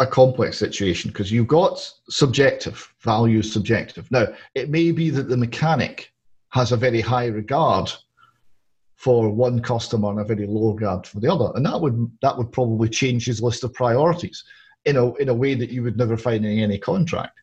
a 0.00 0.06
complex 0.06 0.58
situation 0.58 1.10
because 1.10 1.30
you've 1.30 1.46
got 1.46 1.78
subjective 2.08 2.92
values 3.00 3.52
subjective. 3.52 4.10
Now 4.10 4.28
it 4.54 4.70
may 4.70 4.90
be 4.92 5.10
that 5.10 5.28
the 5.28 5.36
mechanic 5.36 6.12
has 6.48 6.72
a 6.72 6.76
very 6.76 7.02
high 7.02 7.26
regard 7.26 7.92
for 8.96 9.30
one 9.30 9.60
customer 9.60 10.10
and 10.10 10.20
a 10.20 10.24
very 10.24 10.46
low 10.46 10.72
regard 10.72 11.06
for 11.06 11.20
the 11.20 11.32
other 11.32 11.52
and 11.54 11.64
that 11.66 11.80
would 11.80 12.10
that 12.22 12.36
would 12.36 12.50
probably 12.50 12.88
change 12.88 13.26
his 13.26 13.42
list 13.42 13.62
of 13.62 13.74
priorities 13.74 14.42
in 14.86 14.96
a 14.96 15.14
in 15.16 15.28
a 15.28 15.34
way 15.34 15.54
that 15.54 15.70
you 15.70 15.82
would 15.82 15.98
never 15.98 16.16
find 16.16 16.44
in 16.44 16.58
any 16.58 16.78
contract. 16.78 17.38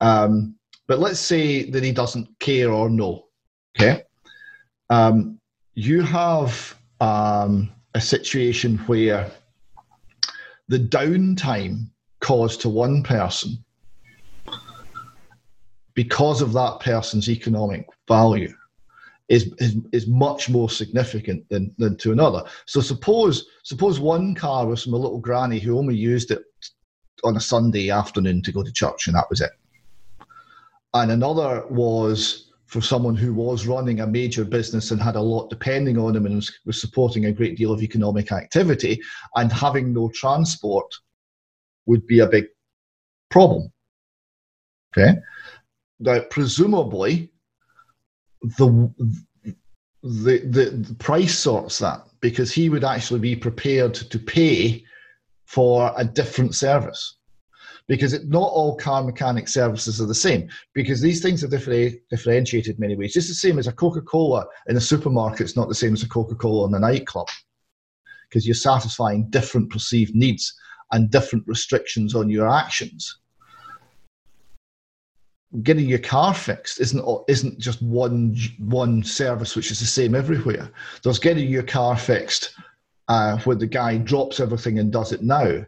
Um, 0.00 0.56
but 0.88 0.98
let's 0.98 1.20
say 1.20 1.70
that 1.70 1.84
he 1.84 1.92
doesn't 1.92 2.28
care 2.40 2.72
or 2.72 2.90
know 2.90 3.26
okay? 3.78 4.02
Um, 4.90 5.38
you 5.74 6.02
have 6.02 6.76
um, 7.00 7.70
a 7.94 8.00
situation 8.00 8.78
where 8.88 9.30
the 10.70 10.78
downtime 10.78 11.90
caused 12.20 12.60
to 12.60 12.68
one 12.68 13.02
person 13.02 13.62
because 15.94 16.40
of 16.40 16.52
that 16.52 16.78
person's 16.78 17.28
economic 17.28 17.86
value 18.06 18.54
is, 19.28 19.52
is, 19.58 19.76
is 19.92 20.06
much 20.06 20.48
more 20.48 20.70
significant 20.70 21.44
than, 21.48 21.74
than 21.78 21.96
to 21.96 22.12
another. 22.12 22.44
So 22.66 22.80
suppose 22.80 23.46
suppose 23.64 23.98
one 23.98 24.32
car 24.36 24.64
was 24.64 24.84
from 24.84 24.94
a 24.94 24.96
little 24.96 25.18
granny 25.18 25.58
who 25.58 25.76
only 25.76 25.96
used 25.96 26.30
it 26.30 26.42
on 27.24 27.36
a 27.36 27.40
Sunday 27.40 27.90
afternoon 27.90 28.40
to 28.42 28.52
go 28.52 28.62
to 28.62 28.72
church 28.72 29.08
and 29.08 29.16
that 29.16 29.28
was 29.28 29.40
it. 29.40 29.50
And 30.94 31.10
another 31.10 31.66
was 31.68 32.49
for 32.70 32.80
someone 32.80 33.16
who 33.16 33.34
was 33.34 33.66
running 33.66 33.98
a 33.98 34.06
major 34.06 34.44
business 34.44 34.92
and 34.92 35.02
had 35.02 35.16
a 35.16 35.20
lot 35.20 35.50
depending 35.50 35.98
on 35.98 36.14
him 36.14 36.24
and 36.24 36.48
was, 36.64 36.80
supporting 36.80 37.24
a 37.24 37.32
great 37.32 37.56
deal 37.56 37.72
of 37.72 37.82
economic 37.82 38.30
activity, 38.30 39.00
and 39.34 39.52
having 39.52 39.92
no 39.92 40.08
transport 40.14 40.86
would 41.86 42.06
be 42.06 42.20
a 42.20 42.28
big 42.28 42.44
problem. 43.28 43.72
Okay. 44.96 45.18
Now, 45.98 46.20
presumably, 46.30 47.32
the, 48.40 48.88
the, 50.04 50.38
the, 50.38 50.84
the 50.88 50.94
price 51.00 51.36
sorts 51.36 51.80
that 51.80 52.02
because 52.20 52.52
he 52.52 52.68
would 52.68 52.84
actually 52.84 53.20
be 53.20 53.34
prepared 53.34 53.94
to 53.94 54.18
pay 54.18 54.84
for 55.44 55.92
a 55.96 56.04
different 56.04 56.54
service 56.54 57.16
because 57.88 58.12
it, 58.12 58.28
not 58.28 58.38
all 58.38 58.76
car 58.76 59.02
mechanic 59.02 59.48
services 59.48 60.00
are 60.00 60.06
the 60.06 60.14
same 60.14 60.48
because 60.74 61.00
these 61.00 61.20
things 61.20 61.42
are 61.42 61.48
different, 61.48 61.96
differentiated 62.10 62.76
in 62.76 62.80
many 62.80 62.96
ways. 62.96 63.12
Just 63.12 63.28
the 63.28 63.34
same 63.34 63.58
as 63.58 63.66
a 63.66 63.72
Coca 63.72 64.00
Cola 64.00 64.46
in 64.68 64.76
a 64.76 64.80
supermarket 64.80 65.42
is 65.42 65.56
not 65.56 65.68
the 65.68 65.74
same 65.74 65.92
as 65.92 66.02
a 66.02 66.08
Coca 66.08 66.34
Cola 66.34 66.68
in 66.68 66.74
a 66.74 66.78
nightclub 66.78 67.28
because 68.28 68.46
you're 68.46 68.54
satisfying 68.54 69.28
different 69.30 69.70
perceived 69.70 70.14
needs 70.14 70.54
and 70.92 71.10
different 71.10 71.46
restrictions 71.46 72.14
on 72.14 72.30
your 72.30 72.48
actions. 72.48 73.18
Getting 75.62 75.88
your 75.88 75.98
car 75.98 76.32
fixed 76.32 76.80
isn't 76.80 77.04
isn't 77.26 77.58
just 77.58 77.82
one 77.82 78.36
one 78.58 79.02
service 79.02 79.56
which 79.56 79.72
is 79.72 79.80
the 79.80 79.86
same 79.86 80.14
everywhere. 80.14 80.70
There's 81.02 81.18
getting 81.18 81.48
your 81.48 81.64
car 81.64 81.96
fixed 81.96 82.54
uh, 83.08 83.38
where 83.38 83.56
the 83.56 83.66
guy 83.66 83.98
drops 83.98 84.38
everything 84.38 84.78
and 84.78 84.92
does 84.92 85.10
it 85.10 85.24
now 85.24 85.66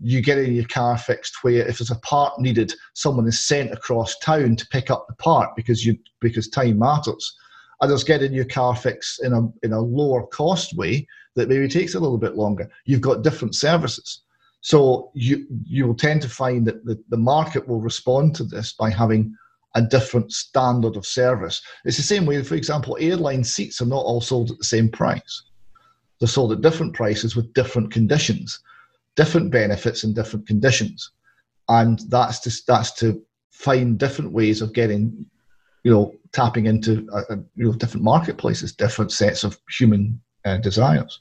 you 0.00 0.22
get 0.22 0.38
in 0.38 0.54
your 0.54 0.66
car 0.66 0.96
fixed 0.96 1.42
where 1.42 1.66
if 1.66 1.78
there's 1.78 1.90
a 1.90 1.96
part 1.96 2.38
needed, 2.40 2.72
someone 2.94 3.26
is 3.26 3.46
sent 3.46 3.72
across 3.72 4.16
town 4.18 4.56
to 4.56 4.66
pick 4.68 4.90
up 4.90 5.06
the 5.08 5.14
part 5.14 5.54
because 5.56 5.84
you 5.84 5.96
because 6.20 6.48
time 6.48 6.78
matters. 6.78 7.36
Others 7.80 8.04
get 8.04 8.22
in 8.22 8.32
your 8.32 8.44
car 8.44 8.76
fixed 8.76 9.22
in 9.24 9.32
a 9.32 9.48
in 9.64 9.72
a 9.72 9.80
lower 9.80 10.26
cost 10.26 10.76
way 10.76 11.06
that 11.34 11.48
maybe 11.48 11.68
takes 11.68 11.94
a 11.94 12.00
little 12.00 12.18
bit 12.18 12.36
longer. 12.36 12.68
You've 12.84 13.00
got 13.00 13.22
different 13.22 13.54
services. 13.54 14.22
So 14.60 15.10
you 15.14 15.46
you 15.64 15.86
will 15.86 15.94
tend 15.94 16.22
to 16.22 16.28
find 16.28 16.66
that 16.66 16.84
the, 16.84 17.02
the 17.08 17.16
market 17.16 17.66
will 17.66 17.80
respond 17.80 18.34
to 18.36 18.44
this 18.44 18.72
by 18.72 18.90
having 18.90 19.34
a 19.74 19.82
different 19.82 20.32
standard 20.32 20.96
of 20.96 21.06
service. 21.06 21.60
It's 21.84 21.96
the 21.96 22.02
same 22.02 22.26
way, 22.26 22.42
for 22.42 22.54
example, 22.54 22.96
airline 23.00 23.44
seats 23.44 23.80
are 23.80 23.86
not 23.86 24.04
all 24.04 24.20
sold 24.20 24.50
at 24.50 24.58
the 24.58 24.64
same 24.64 24.88
price. 24.88 25.42
They're 26.18 26.28
sold 26.28 26.52
at 26.52 26.62
different 26.62 26.94
prices 26.94 27.36
with 27.36 27.52
different 27.52 27.92
conditions 27.92 28.58
different 29.18 29.50
benefits 29.50 30.04
in 30.04 30.14
different 30.14 30.46
conditions, 30.46 31.10
and 31.68 31.98
that's 32.08 32.38
to 32.38 32.50
that's 32.68 32.92
to 32.92 33.20
find 33.50 33.98
different 33.98 34.30
ways 34.32 34.62
of 34.62 34.72
getting, 34.72 35.26
you 35.82 35.90
know, 35.90 36.14
tapping 36.32 36.66
into 36.66 36.92
a, 37.12 37.34
a, 37.34 37.36
you 37.56 37.64
know 37.64 37.72
different 37.72 38.04
marketplaces, 38.04 38.72
different 38.72 39.10
sets 39.10 39.42
of 39.42 39.58
human 39.76 40.20
uh, 40.44 40.58
desires. 40.58 41.20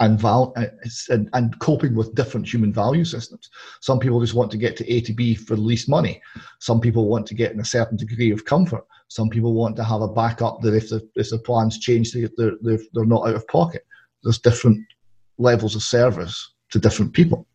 And, 0.00 0.18
val- 0.18 0.52
uh, 0.56 0.66
and, 1.10 1.30
and 1.32 1.56
coping 1.60 1.94
with 1.94 2.16
different 2.16 2.48
human 2.52 2.72
value 2.72 3.04
systems. 3.04 3.50
Some 3.80 4.00
people 4.00 4.20
just 4.20 4.34
want 4.34 4.50
to 4.50 4.56
get 4.56 4.76
to 4.78 4.92
A 4.92 5.00
to 5.02 5.12
B 5.12 5.36
for 5.36 5.54
the 5.54 5.62
least 5.62 5.88
money. 5.88 6.20
Some 6.58 6.80
people 6.80 7.06
want 7.06 7.24
to 7.28 7.36
get 7.36 7.52
in 7.52 7.60
a 7.60 7.64
certain 7.64 7.96
degree 7.96 8.32
of 8.32 8.44
comfort. 8.44 8.84
Some 9.06 9.28
people 9.28 9.54
want 9.54 9.76
to 9.76 9.84
have 9.84 10.02
a 10.02 10.08
backup 10.08 10.60
that 10.62 10.74
if 10.74 10.88
the 10.88 11.08
if 11.14 11.30
the 11.30 11.38
plans 11.38 11.78
change, 11.78 12.10
they, 12.10 12.28
they're, 12.36 12.56
they're 12.92 13.14
not 13.14 13.28
out 13.28 13.36
of 13.36 13.46
pocket. 13.46 13.86
There's 14.24 14.40
different 14.40 14.84
levels 15.38 15.76
of 15.76 15.82
service 15.82 16.52
to 16.72 16.78
different 16.78 17.12
people. 17.12 17.46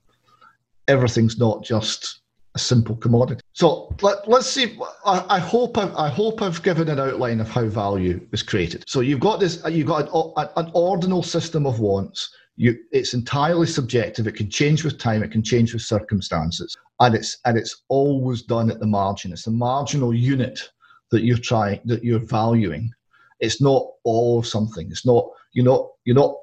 everything's 0.88 1.38
not 1.38 1.64
just 1.64 2.22
a 2.56 2.60
simple 2.60 2.96
commodity. 2.96 3.42
So 3.54 3.94
let, 4.02 4.28
us 4.28 4.50
see. 4.50 4.78
I, 5.06 5.38
I 5.38 5.40
hope 5.40 5.78
I've, 5.78 5.94
I 5.96 6.10
hope 6.10 6.42
I've 6.42 6.64
given 6.64 6.90
an 6.90 7.00
outline 7.00 7.40
of 7.40 7.50
how 7.50 7.66
value 7.66 8.26
is 8.32 8.42
created. 8.42 8.84
So 8.88 9.02
you've 9.02 9.20
got 9.20 9.40
this. 9.40 9.64
Uh, 9.64 9.70
you've 9.70 9.88
got 9.88 10.10
an, 10.14 10.50
an 10.56 10.72
ordinal 10.74 11.24
system 11.24 11.66
of 11.66 11.80
wants. 11.80 12.34
You, 12.56 12.76
it's 12.92 13.14
entirely 13.14 13.68
subjective. 13.68 14.26
It 14.28 14.36
can 14.36 14.50
change 14.50 14.84
with 14.84 14.98
time. 14.98 15.22
It 15.24 15.32
can 15.32 15.44
change 15.44 15.74
with 15.74 15.84
circumstances, 15.84 16.76
and 17.00 17.14
it's 17.14 17.38
and 17.46 17.58
it's 17.58 17.84
always 17.90 18.42
done 18.42 18.72
at 18.72 18.80
the 18.80 18.88
margin. 18.88 19.32
It's 19.32 19.46
the 19.46 19.52
marginal 19.52 20.14
unit 20.14 20.60
that 21.12 21.24
you're 21.24 21.38
trying 21.38 21.82
that 21.86 22.04
you're 22.04 22.26
valuing. 22.26 22.92
It's 23.40 23.62
not 23.62 23.86
all 24.04 24.42
something. 24.42 24.88
It's 24.90 25.06
not 25.06 25.28
you're 25.54 25.66
not 25.66 25.90
you're 26.06 26.16
not 26.16 26.34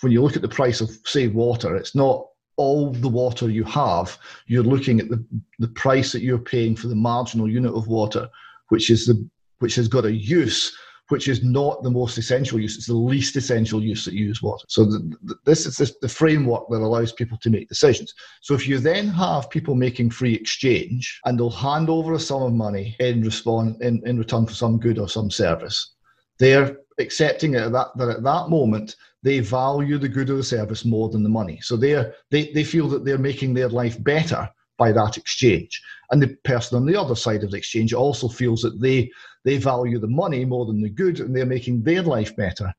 when 0.00 0.12
you 0.12 0.22
look 0.22 0.36
at 0.36 0.42
the 0.42 0.48
price 0.48 0.80
of 0.80 0.90
say 1.04 1.28
water. 1.28 1.76
It's 1.76 1.94
not 1.94 2.26
all 2.56 2.92
the 2.92 3.08
water 3.08 3.48
you 3.48 3.64
have, 3.64 4.18
you're 4.46 4.62
looking 4.62 5.00
at 5.00 5.08
the, 5.08 5.24
the 5.58 5.68
price 5.68 6.12
that 6.12 6.22
you're 6.22 6.38
paying 6.38 6.76
for 6.76 6.88
the 6.88 6.94
marginal 6.94 7.48
unit 7.48 7.74
of 7.74 7.88
water, 7.88 8.28
which 8.68 8.90
is 8.90 9.06
the 9.06 9.28
which 9.58 9.74
has 9.76 9.88
got 9.88 10.04
a 10.04 10.12
use 10.12 10.76
which 11.12 11.28
is 11.28 11.42
not 11.42 11.82
the 11.82 11.90
most 11.90 12.16
essential 12.16 12.58
use. 12.58 12.76
It's 12.76 12.86
the 12.86 12.94
least 12.94 13.36
essential 13.36 13.82
use 13.82 14.06
that 14.06 14.14
you 14.14 14.26
use 14.26 14.40
water. 14.40 14.64
So 14.68 14.86
the, 14.86 15.14
the, 15.24 15.34
this 15.44 15.66
is 15.66 15.94
the 16.00 16.08
framework 16.08 16.70
that 16.70 16.80
allows 16.80 17.12
people 17.12 17.36
to 17.42 17.50
make 17.50 17.68
decisions. 17.68 18.14
So 18.40 18.54
if 18.54 18.66
you 18.66 18.78
then 18.78 19.08
have 19.08 19.50
people 19.50 19.74
making 19.74 20.08
free 20.08 20.32
exchange 20.32 21.20
and 21.26 21.38
they'll 21.38 21.50
hand 21.50 21.90
over 21.90 22.14
a 22.14 22.18
sum 22.18 22.42
of 22.42 22.54
money 22.54 22.96
in 22.98 23.20
response 23.20 23.76
in, 23.82 24.00
in 24.06 24.18
return 24.18 24.46
for 24.46 24.54
some 24.54 24.78
good 24.78 24.98
or 24.98 25.06
some 25.06 25.30
service, 25.30 25.92
they're 26.38 26.78
accepting 26.98 27.54
it 27.54 27.62
at 27.62 27.72
that, 27.72 27.88
that 27.96 28.08
at 28.08 28.22
that 28.22 28.48
moment 28.48 28.96
they 29.22 29.40
value 29.40 29.98
the 29.98 30.08
good 30.08 30.30
of 30.30 30.36
the 30.36 30.42
service 30.42 30.84
more 30.84 31.08
than 31.08 31.22
the 31.22 31.28
money. 31.28 31.58
So 31.62 31.76
they 31.76 32.10
they 32.30 32.52
they 32.52 32.64
feel 32.64 32.88
that 32.88 33.04
they're 33.04 33.18
making 33.18 33.54
their 33.54 33.68
life 33.68 34.02
better 34.02 34.48
by 34.78 34.92
that 34.92 35.16
exchange. 35.16 35.80
And 36.10 36.20
the 36.20 36.36
person 36.44 36.76
on 36.76 36.86
the 36.86 37.00
other 37.00 37.14
side 37.14 37.44
of 37.44 37.50
the 37.50 37.56
exchange 37.56 37.92
also 37.92 38.28
feels 38.28 38.62
that 38.62 38.80
they 38.80 39.10
they 39.44 39.56
value 39.58 39.98
the 39.98 40.08
money 40.08 40.44
more 40.44 40.66
than 40.66 40.82
the 40.82 40.90
good, 40.90 41.20
and 41.20 41.34
they're 41.34 41.46
making 41.46 41.82
their 41.82 42.02
life 42.02 42.34
better 42.36 42.72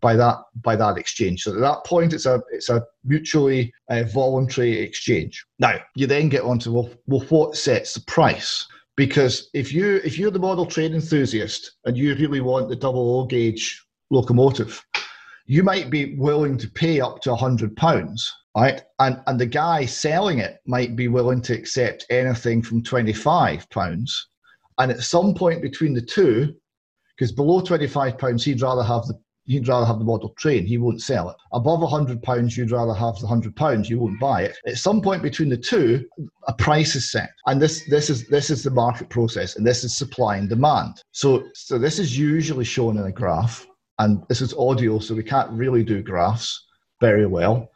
by 0.00 0.14
that 0.16 0.36
by 0.62 0.76
that 0.76 0.98
exchange. 0.98 1.42
So 1.42 1.54
at 1.54 1.60
that 1.60 1.84
point, 1.84 2.12
it's 2.12 2.26
a 2.26 2.42
it's 2.52 2.68
a 2.68 2.84
mutually 3.04 3.72
uh, 3.90 4.04
voluntary 4.04 4.78
exchange. 4.78 5.44
Now 5.58 5.76
you 5.94 6.06
then 6.06 6.28
get 6.28 6.42
onto 6.42 6.72
well, 6.72 6.90
well, 7.06 7.24
what 7.28 7.56
sets 7.56 7.94
the 7.94 8.00
price? 8.02 8.66
Because 8.96 9.50
if 9.52 9.72
you 9.72 10.00
if 10.04 10.18
you're 10.18 10.30
the 10.30 10.38
model 10.38 10.66
train 10.66 10.94
enthusiast 10.94 11.72
and 11.84 11.96
you 11.96 12.14
really 12.14 12.40
want 12.40 12.68
the 12.68 12.76
double 12.76 13.20
O 13.20 13.26
gauge 13.26 13.84
locomotive, 14.10 14.82
you 15.46 15.62
might 15.62 15.90
be 15.90 16.16
willing 16.16 16.58
to 16.58 16.68
pay 16.68 17.00
up 17.00 17.20
to 17.22 17.32
a 17.32 17.36
hundred 17.36 17.76
pounds, 17.76 18.32
right? 18.56 18.82
And 18.98 19.20
and 19.26 19.40
the 19.40 19.46
guy 19.46 19.86
selling 19.86 20.38
it 20.38 20.58
might 20.66 20.96
be 20.96 21.08
willing 21.08 21.40
to 21.42 21.54
accept 21.54 22.06
anything 22.10 22.62
from 22.62 22.82
twenty 22.82 23.12
five 23.12 23.68
pounds. 23.70 24.28
And 24.78 24.90
at 24.90 25.00
some 25.00 25.34
point 25.34 25.62
between 25.62 25.94
the 25.94 26.02
two, 26.02 26.54
because 27.16 27.32
below 27.32 27.60
twenty 27.60 27.86
five 27.86 28.18
pounds, 28.18 28.44
he'd 28.44 28.62
rather 28.62 28.82
have 28.82 29.06
the 29.06 29.14
he'd 29.44 29.68
rather 29.68 29.86
have 29.86 30.00
the 30.00 30.04
model 30.04 30.30
train. 30.30 30.66
He 30.66 30.78
won't 30.78 31.00
sell 31.00 31.30
it. 31.30 31.36
Above 31.52 31.88
hundred 31.88 32.22
pounds, 32.22 32.56
you'd 32.56 32.72
rather 32.72 32.94
have 32.94 33.18
the 33.20 33.28
hundred 33.28 33.54
pounds. 33.54 33.88
You 33.88 34.00
won't 34.00 34.18
buy 34.18 34.42
it. 34.42 34.56
At 34.66 34.78
some 34.78 35.00
point 35.00 35.22
between 35.22 35.48
the 35.48 35.56
two, 35.56 36.04
a 36.48 36.52
price 36.52 36.96
is 36.96 37.12
set, 37.12 37.30
and 37.46 37.62
this 37.62 37.84
this 37.88 38.10
is 38.10 38.26
this 38.26 38.50
is 38.50 38.64
the 38.64 38.70
market 38.70 39.08
process, 39.10 39.54
and 39.56 39.64
this 39.64 39.84
is 39.84 39.96
supply 39.96 40.36
and 40.36 40.48
demand. 40.48 41.02
So 41.12 41.44
so 41.54 41.78
this 41.78 42.00
is 42.00 42.18
usually 42.18 42.64
shown 42.64 42.98
in 42.98 43.04
a 43.04 43.12
graph 43.12 43.64
and 43.98 44.22
this 44.28 44.40
is 44.40 44.54
audio, 44.54 44.98
so 44.98 45.14
we 45.14 45.22
can't 45.22 45.50
really 45.50 45.82
do 45.82 46.02
graphs 46.02 46.64
very 47.00 47.26
well, 47.26 47.70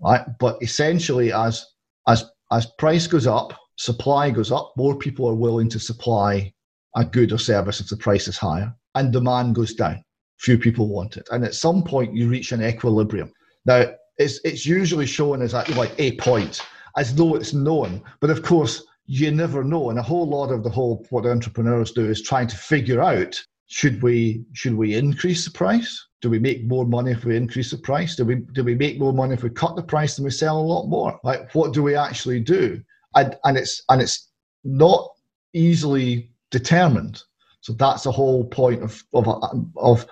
right? 0.00 0.22
But 0.38 0.62
essentially, 0.62 1.32
as 1.32 1.66
as 2.08 2.24
as 2.52 2.66
price 2.78 3.06
goes 3.06 3.26
up, 3.26 3.54
supply 3.76 4.30
goes 4.30 4.50
up, 4.50 4.72
more 4.76 4.96
people 4.96 5.28
are 5.28 5.34
willing 5.34 5.68
to 5.70 5.78
supply 5.78 6.52
a 6.96 7.04
good 7.04 7.32
or 7.32 7.38
service 7.38 7.80
if 7.80 7.88
the 7.88 7.96
price 7.96 8.26
is 8.26 8.36
higher, 8.36 8.74
and 8.94 9.12
demand 9.12 9.54
goes 9.54 9.74
down. 9.74 10.02
Few 10.38 10.58
people 10.58 10.88
want 10.88 11.16
it, 11.16 11.28
and 11.30 11.44
at 11.44 11.54
some 11.54 11.84
point 11.84 12.14
you 12.14 12.28
reach 12.28 12.52
an 12.52 12.62
equilibrium. 12.62 13.32
Now, 13.66 13.92
it's 14.18 14.40
it's 14.44 14.66
usually 14.66 15.06
shown 15.06 15.42
as 15.42 15.52
like 15.52 15.94
a 15.98 16.16
point, 16.16 16.62
as 16.96 17.14
though 17.14 17.36
it's 17.36 17.52
known, 17.54 18.02
but 18.20 18.30
of 18.30 18.42
course 18.42 18.84
you 19.06 19.30
never 19.30 19.64
know, 19.64 19.90
and 19.90 19.98
a 19.98 20.02
whole 20.02 20.28
lot 20.28 20.52
of 20.52 20.62
the 20.62 20.70
whole 20.70 21.04
what 21.10 21.26
entrepreneurs 21.26 21.92
do 21.92 22.08
is 22.08 22.22
trying 22.22 22.46
to 22.46 22.56
figure 22.56 23.02
out 23.02 23.40
should 23.70 24.02
we 24.02 24.44
should 24.52 24.74
we 24.74 24.96
increase 24.96 25.44
the 25.44 25.50
price? 25.52 26.08
Do 26.20 26.28
we 26.28 26.40
make 26.40 26.66
more 26.66 26.84
money 26.84 27.12
if 27.12 27.24
we 27.24 27.36
increase 27.36 27.70
the 27.70 27.78
price? 27.78 28.16
Do 28.16 28.24
we 28.24 28.42
do 28.52 28.64
we 28.64 28.74
make 28.74 28.98
more 28.98 29.12
money 29.12 29.32
if 29.32 29.44
we 29.44 29.50
cut 29.50 29.76
the 29.76 29.82
price 29.82 30.18
and 30.18 30.24
we 30.24 30.32
sell 30.32 30.58
a 30.58 30.60
lot 30.60 30.88
more? 30.88 31.18
Like 31.22 31.54
what 31.54 31.72
do 31.72 31.80
we 31.80 31.94
actually 31.94 32.40
do? 32.40 32.82
And 33.14 33.36
and 33.44 33.56
it's 33.56 33.80
and 33.88 34.02
it's 34.02 34.28
not 34.64 35.08
easily 35.54 36.32
determined. 36.50 37.22
So 37.60 37.72
that's 37.74 38.02
the 38.02 38.10
whole 38.10 38.44
point 38.44 38.82
of 38.82 39.04
of 39.14 39.28
of 39.76 40.04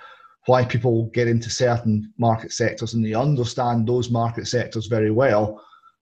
why 0.46 0.64
people 0.64 1.10
get 1.12 1.26
into 1.26 1.50
certain 1.50 2.12
market 2.16 2.52
sectors 2.52 2.94
and 2.94 3.04
they 3.04 3.12
understand 3.12 3.88
those 3.88 4.08
market 4.08 4.46
sectors 4.46 4.86
very 4.86 5.10
well 5.10 5.60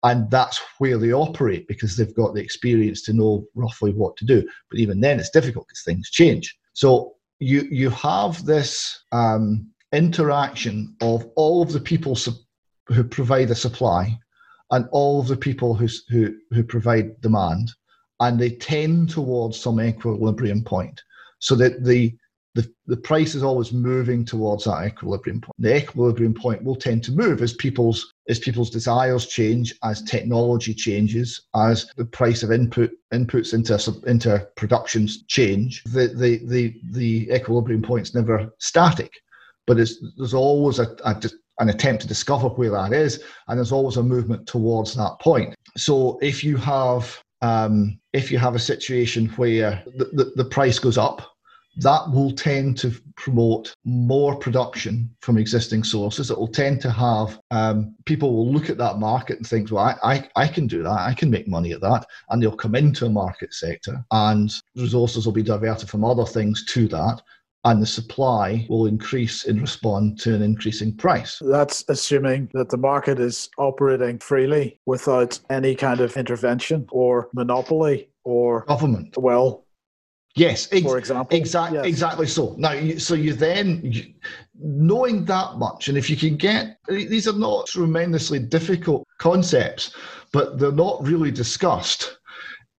and 0.03 0.29
that's 0.31 0.59
where 0.79 0.97
they 0.97 1.13
operate 1.13 1.67
because 1.67 1.95
they've 1.95 2.15
got 2.15 2.33
the 2.33 2.41
experience 2.41 3.03
to 3.03 3.13
know 3.13 3.45
roughly 3.53 3.91
what 3.91 4.17
to 4.17 4.25
do 4.25 4.43
but 4.71 4.79
even 4.79 4.99
then 4.99 5.19
it's 5.19 5.29
difficult 5.29 5.67
because 5.67 5.83
things 5.83 6.09
change 6.09 6.57
so 6.73 7.13
you 7.39 7.67
you 7.71 7.89
have 7.89 8.45
this 8.45 9.03
um, 9.11 9.67
interaction 9.91 10.95
of 11.01 11.25
all 11.35 11.61
of 11.61 11.71
the 11.71 11.79
people 11.79 12.15
su- 12.15 12.31
who 12.87 13.03
provide 13.03 13.49
a 13.51 13.55
supply 13.55 14.17
and 14.71 14.87
all 14.91 15.19
of 15.19 15.27
the 15.27 15.37
people 15.37 15.75
who, 15.75 15.87
who 16.09 16.35
who 16.51 16.63
provide 16.63 17.19
demand, 17.21 17.71
and 18.19 18.39
they 18.39 18.51
tend 18.51 19.09
towards 19.09 19.59
some 19.59 19.79
equilibrium 19.79 20.63
point, 20.63 21.01
so 21.39 21.55
that 21.55 21.83
the 21.83 22.15
the, 22.55 22.71
the 22.85 22.97
price 22.97 23.33
is 23.33 23.43
always 23.43 23.71
moving 23.73 24.23
towards 24.23 24.65
that 24.65 24.85
equilibrium 24.85 25.41
point. 25.41 25.55
The 25.57 25.75
equilibrium 25.75 26.33
point 26.33 26.63
will 26.63 26.75
tend 26.75 27.03
to 27.05 27.11
move 27.11 27.41
as 27.41 27.53
people's 27.53 28.13
as 28.29 28.39
people's 28.39 28.69
desires 28.69 29.27
change, 29.27 29.73
as 29.83 30.01
technology 30.03 30.73
changes, 30.73 31.41
as 31.55 31.87
the 31.97 32.05
price 32.05 32.43
of 32.43 32.51
input 32.51 32.91
inputs 33.11 33.53
into 33.53 34.09
into 34.09 34.47
productions 34.55 35.23
change. 35.23 35.83
The 35.85 36.07
the 36.09 36.45
the, 36.45 36.79
the 36.91 37.31
equilibrium 37.31 37.81
point's 37.81 38.13
never 38.13 38.53
static, 38.59 39.11
but 39.65 39.77
there's 39.77 40.33
always 40.33 40.79
a, 40.79 40.95
a 41.05 41.21
an 41.59 41.69
attempt 41.69 42.01
to 42.01 42.07
discover 42.07 42.49
where 42.49 42.71
that 42.71 42.93
is, 42.93 43.23
and 43.47 43.57
there's 43.57 43.71
always 43.71 43.97
a 43.97 44.03
movement 44.03 44.47
towards 44.47 44.93
that 44.95 45.17
point. 45.21 45.55
So 45.75 46.19
if 46.21 46.43
you 46.43 46.57
have 46.57 47.19
um, 47.41 47.99
if 48.13 48.31
you 48.31 48.37
have 48.37 48.55
a 48.55 48.59
situation 48.59 49.27
where 49.29 49.83
the, 49.97 50.05
the, 50.13 50.31
the 50.35 50.45
price 50.45 50.79
goes 50.79 50.97
up 50.97 51.32
that 51.77 52.11
will 52.11 52.31
tend 52.31 52.77
to 52.79 52.91
promote 53.15 53.75
more 53.83 54.35
production 54.35 55.09
from 55.21 55.37
existing 55.37 55.83
sources. 55.83 56.29
It 56.29 56.37
will 56.37 56.47
tend 56.47 56.81
to 56.81 56.91
have 56.91 57.39
um, 57.51 57.95
people 58.05 58.33
will 58.35 58.51
look 58.51 58.69
at 58.69 58.77
that 58.77 58.99
market 58.99 59.37
and 59.37 59.47
think, 59.47 59.71
well, 59.71 59.83
I, 60.03 60.13
I, 60.15 60.29
I 60.35 60.47
can 60.47 60.67
do 60.67 60.83
that. 60.83 60.99
I 60.99 61.13
can 61.13 61.29
make 61.29 61.47
money 61.47 61.71
at 61.71 61.81
that. 61.81 62.05
And 62.29 62.41
they'll 62.41 62.55
come 62.55 62.75
into 62.75 63.05
a 63.05 63.09
market 63.09 63.53
sector 63.53 64.03
and 64.11 64.53
resources 64.75 65.25
will 65.25 65.33
be 65.33 65.43
diverted 65.43 65.89
from 65.89 66.03
other 66.03 66.25
things 66.25 66.65
to 66.65 66.87
that 66.89 67.21
and 67.65 67.81
the 67.81 67.87
supply 67.87 68.65
will 68.69 68.87
increase 68.87 69.45
in 69.45 69.61
response 69.61 70.21
to 70.23 70.35
an 70.35 70.41
increasing 70.41 70.95
price. 70.95 71.41
That's 71.41 71.85
assuming 71.87 72.49
that 72.53 72.69
the 72.69 72.77
market 72.77 73.19
is 73.19 73.49
operating 73.57 74.19
freely 74.19 74.79
without 74.85 75.39
any 75.49 75.75
kind 75.75 76.01
of 76.01 76.17
intervention 76.17 76.87
or 76.91 77.29
monopoly 77.33 78.09
or 78.25 78.65
government. 78.65 79.17
Well, 79.17 79.65
Yes, 80.35 80.67
ex- 80.71 80.83
for 80.83 80.97
example. 80.97 81.37
Exactly, 81.37 81.77
yes. 81.77 81.85
exactly 81.85 82.27
so. 82.27 82.55
Now, 82.57 82.71
you, 82.71 82.97
so 82.97 83.13
you 83.13 83.33
then 83.33 83.81
you, 83.83 84.13
knowing 84.59 85.25
that 85.25 85.57
much, 85.57 85.89
and 85.89 85.97
if 85.97 86.09
you 86.09 86.17
can 86.17 86.37
get 86.37 86.77
these 86.87 87.27
are 87.27 87.37
not 87.37 87.67
tremendously 87.67 88.39
difficult 88.39 89.07
concepts, 89.19 89.95
but 90.31 90.57
they're 90.57 90.71
not 90.71 91.03
really 91.03 91.31
discussed. 91.31 92.17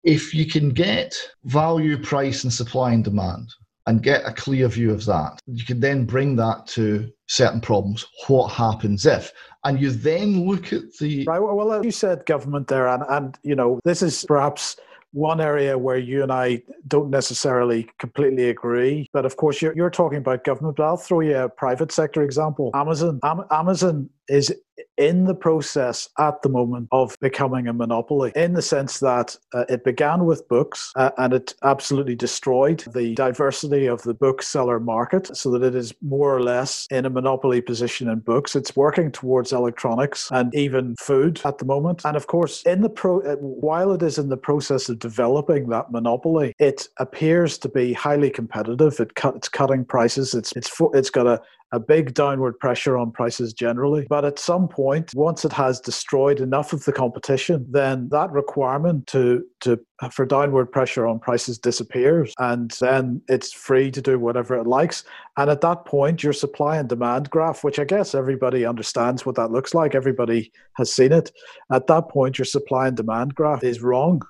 If 0.03 0.35
you 0.35 0.47
can 0.47 0.71
get 0.71 1.15
value, 1.45 1.97
price, 1.97 2.43
and 2.45 2.53
supply 2.53 2.93
and 2.93 3.05
demand, 3.05 3.55
and 3.87 4.03
get 4.03 4.27
a 4.27 4.33
clear 4.33 4.67
view 4.69 4.93
of 4.93 5.05
that, 5.07 5.41
you 5.47 5.65
can 5.65 5.79
then 5.79 6.05
bring 6.05 6.37
that 6.37 6.67
to 6.69 7.11
certain 7.29 7.61
problems. 7.61 8.05
What 8.27 8.49
happens 8.49 9.07
if? 9.07 9.33
And 9.65 9.81
you 9.81 9.91
then 9.91 10.47
look 10.47 10.73
at 10.73 10.93
the 10.99 11.25
right. 11.27 11.39
Well, 11.39 11.85
you 11.85 11.93
said 11.93 12.27
government 12.27 12.67
there, 12.67 12.89
and 12.89 13.05
and 13.09 13.39
you 13.45 13.55
know 13.55 13.81
this 13.85 14.03
is 14.03 14.25
perhaps 14.27 14.77
one 15.15 15.41
area 15.41 15.79
where 15.79 15.97
you 15.97 16.23
and 16.23 16.33
I 16.33 16.61
don't 16.89 17.09
necessarily 17.09 17.89
completely 17.99 18.51
agree. 18.51 19.09
But 19.13 19.25
of 19.25 19.37
course, 19.37 19.63
you're, 19.63 19.75
you're 19.75 19.91
talking 19.91 20.19
about 20.19 20.45
government, 20.45 20.77
but 20.77 20.85
I'll 20.85 20.97
throw 20.97 21.21
you 21.21 21.37
a 21.37 21.49
private 21.49 21.93
sector 21.93 22.23
example. 22.23 22.73
Amazon. 22.75 23.21
Am- 23.23 23.45
Amazon 23.51 24.11
is 24.29 24.55
in 24.97 25.25
the 25.25 25.35
process 25.35 26.09
at 26.19 26.41
the 26.43 26.49
moment 26.49 26.89
of 26.93 27.17
becoming 27.21 27.67
a 27.69 27.73
monopoly 27.73 28.33
in 28.35 28.55
the 28.55 28.63
sense 28.63 29.01
that 29.01 29.37
uh, 29.53 29.65
it 29.69 29.85
began 29.85 30.25
with 30.25 30.47
books 30.49 30.93
uh, 30.97 31.11
and 31.19 31.33
it 31.33 31.55
absolutely 31.63 32.15
destroyed 32.15 32.85
the 32.95 33.15
diversity 33.15 33.87
of 33.87 34.03
the 34.03 34.15
bookseller 34.15 34.81
market 34.81 35.37
so 35.37 35.51
that 35.51 35.63
it 35.63 35.75
is 35.75 35.95
more 36.01 36.35
or 36.35 36.43
less 36.43 36.87
in 36.91 37.07
a 37.07 37.11
monopoly 37.11 37.61
position 37.61 38.09
in 38.09 38.19
books. 38.21 38.57
It's 38.57 38.77
working 38.77 39.11
towards 39.11 39.53
electronics 39.53 40.29
and 40.31 40.55
even 40.55 40.97
food 40.97 41.41
at 41.45 41.59
the 41.59 41.65
moment. 41.65 42.03
And 42.05 42.17
of 42.17 42.27
course 42.27 42.63
in 42.63 42.83
the 42.83 42.91
pro 42.91 43.21
uh, 43.21 43.37
while 43.37 43.93
it 43.93 44.03
is 44.03 44.19
in 44.19 44.29
the 44.29 44.37
process 44.37 44.89
of 44.89 44.99
developing 44.99 45.69
that 45.69 45.91
monopoly 45.91 46.55
it 46.59 46.89
appears 46.99 47.59
to 47.59 47.69
be 47.69 47.93
highly 47.93 48.31
competitive. 48.31 49.01
It 49.01 49.15
cut, 49.15 49.37
it's 49.37 49.49
cutting 49.49 49.85
prices. 49.85 50.35
It's 50.35 50.53
it's 50.57 50.71
it's 50.95 51.11
got 51.11 51.27
a 51.27 51.41
a 51.75 51.81
big 51.81 52.15
downward 52.15 52.59
pressure 52.61 52.97
on 52.97 53.11
prices 53.11 53.53
generally. 53.53 54.07
But 54.09 54.25
at 54.25 54.39
some 54.39 54.69
point, 54.69 55.11
once 55.15 55.45
it 55.45 55.53
has 55.53 55.81
destroyed 55.81 56.41
enough 56.41 56.73
of 56.73 56.85
the 56.85 56.93
competition, 56.93 57.67
then 57.69 58.09
that 58.11 58.31
requirement 58.31 59.09
to, 59.09 59.45
to 59.61 59.81
for 60.13 60.25
downward 60.25 60.67
pressure 60.67 61.07
on 61.07 61.19
prices 61.19 61.59
disappears 61.59 62.33
and 62.39 62.71
then 62.81 63.23
it's 63.29 63.53
free 63.53 63.91
to 63.91 64.01
do 64.01 64.19
whatever 64.19 64.57
it 64.57 64.67
likes. 64.67 65.03
And 65.37 65.51
at 65.51 65.63
that 65.63 65.85
point, 65.85 66.23
your 66.23 66.33
supply 66.33 66.77
and 66.77 66.89
demand 66.89 67.31
graph, 67.31 67.65
which 67.65 67.79
I 67.79 67.85
guess 67.85 68.15
everybody 68.15 68.65
understands 68.65 69.27
what 69.27 69.35
that 69.37 69.51
looks 69.51 69.75
like, 69.75 69.95
everybody 69.95 70.53
has 70.75 70.93
seen 70.93 71.13
it. 71.13 71.33
At 71.73 71.89
that 71.89 72.09
point, 72.09 72.39
your 72.39 72.45
supply 72.45 72.87
and 72.87 72.97
demand 72.97 73.35
graph 73.35 73.65
is 73.65 73.83
wrong. 73.83 74.23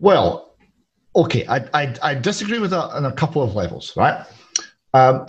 Well, 0.00 0.56
okay, 1.14 1.46
I, 1.46 1.58
I, 1.74 1.94
I 2.02 2.14
disagree 2.14 2.58
with 2.58 2.70
that 2.70 2.90
on 2.90 3.04
a 3.04 3.12
couple 3.12 3.42
of 3.42 3.54
levels, 3.54 3.96
right? 3.96 4.24
Um, 4.92 5.26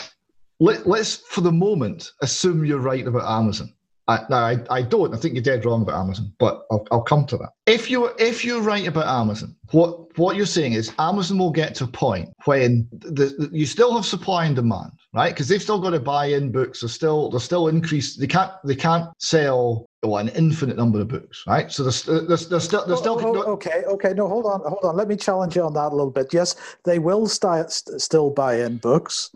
let, 0.61 0.85
us 0.85 1.17
for 1.27 1.41
the 1.41 1.51
moment 1.51 2.11
assume 2.21 2.63
you're 2.63 2.79
right 2.79 3.05
about 3.05 3.29
Amazon. 3.29 3.73
I, 4.07 4.19
now, 4.29 4.45
I, 4.45 4.57
I 4.69 4.81
don't. 4.81 5.13
I 5.13 5.17
think 5.17 5.35
you're 5.35 5.43
dead 5.43 5.63
wrong 5.65 5.83
about 5.83 5.99
Amazon, 5.99 6.33
but 6.39 6.65
I'll, 6.71 6.85
I'll 6.91 7.01
come 7.03 7.25
to 7.27 7.37
that. 7.37 7.49
If 7.65 7.89
you're 7.89 8.13
if 8.19 8.43
you're 8.43 8.61
right 8.61 8.85
about 8.87 9.07
Amazon, 9.07 9.55
what 9.71 10.17
what 10.17 10.35
you're 10.35 10.45
saying 10.45 10.73
is 10.73 10.91
Amazon 10.99 11.37
will 11.37 11.51
get 11.51 11.75
to 11.75 11.85
a 11.85 11.87
point 11.87 12.29
when 12.45 12.87
the, 12.91 13.25
the 13.25 13.49
you 13.51 13.65
still 13.65 13.93
have 13.95 14.05
supply 14.05 14.45
and 14.45 14.55
demand, 14.55 14.91
right? 15.13 15.33
Because 15.33 15.47
they've 15.47 15.61
still 15.61 15.79
got 15.79 15.91
to 15.91 15.99
buy 15.99 16.25
in 16.25 16.51
books. 16.51 16.81
They're 16.81 16.89
still 16.89 17.29
they're 17.29 17.39
still 17.39 17.67
increased. 17.67 18.19
They 18.19 18.27
can't 18.27 18.51
they 18.63 18.75
can't 18.75 19.09
sell 19.19 19.85
an 20.03 20.29
infinite 20.29 20.77
number 20.77 20.99
of 20.99 21.07
books, 21.07 21.43
right? 21.47 21.71
So 21.71 21.83
there's 21.83 22.03
there's, 22.03 22.49
there's 22.49 22.63
still 22.63 22.85
there's 22.85 22.99
oh, 22.99 23.17
still 23.17 23.37
oh, 23.37 23.43
oh, 23.45 23.51
okay 23.53 23.83
okay 23.87 24.13
no 24.13 24.27
hold 24.27 24.45
on 24.45 24.61
hold 24.61 24.83
on. 24.83 24.95
Let 24.95 25.07
me 25.07 25.15
challenge 25.15 25.55
you 25.55 25.63
on 25.63 25.73
that 25.73 25.91
a 25.91 25.95
little 25.95 26.11
bit. 26.11 26.33
Yes, 26.33 26.55
they 26.85 26.99
will 26.99 27.27
st- 27.27 27.69
still 27.69 28.31
buy 28.31 28.61
in 28.61 28.77
books, 28.77 29.29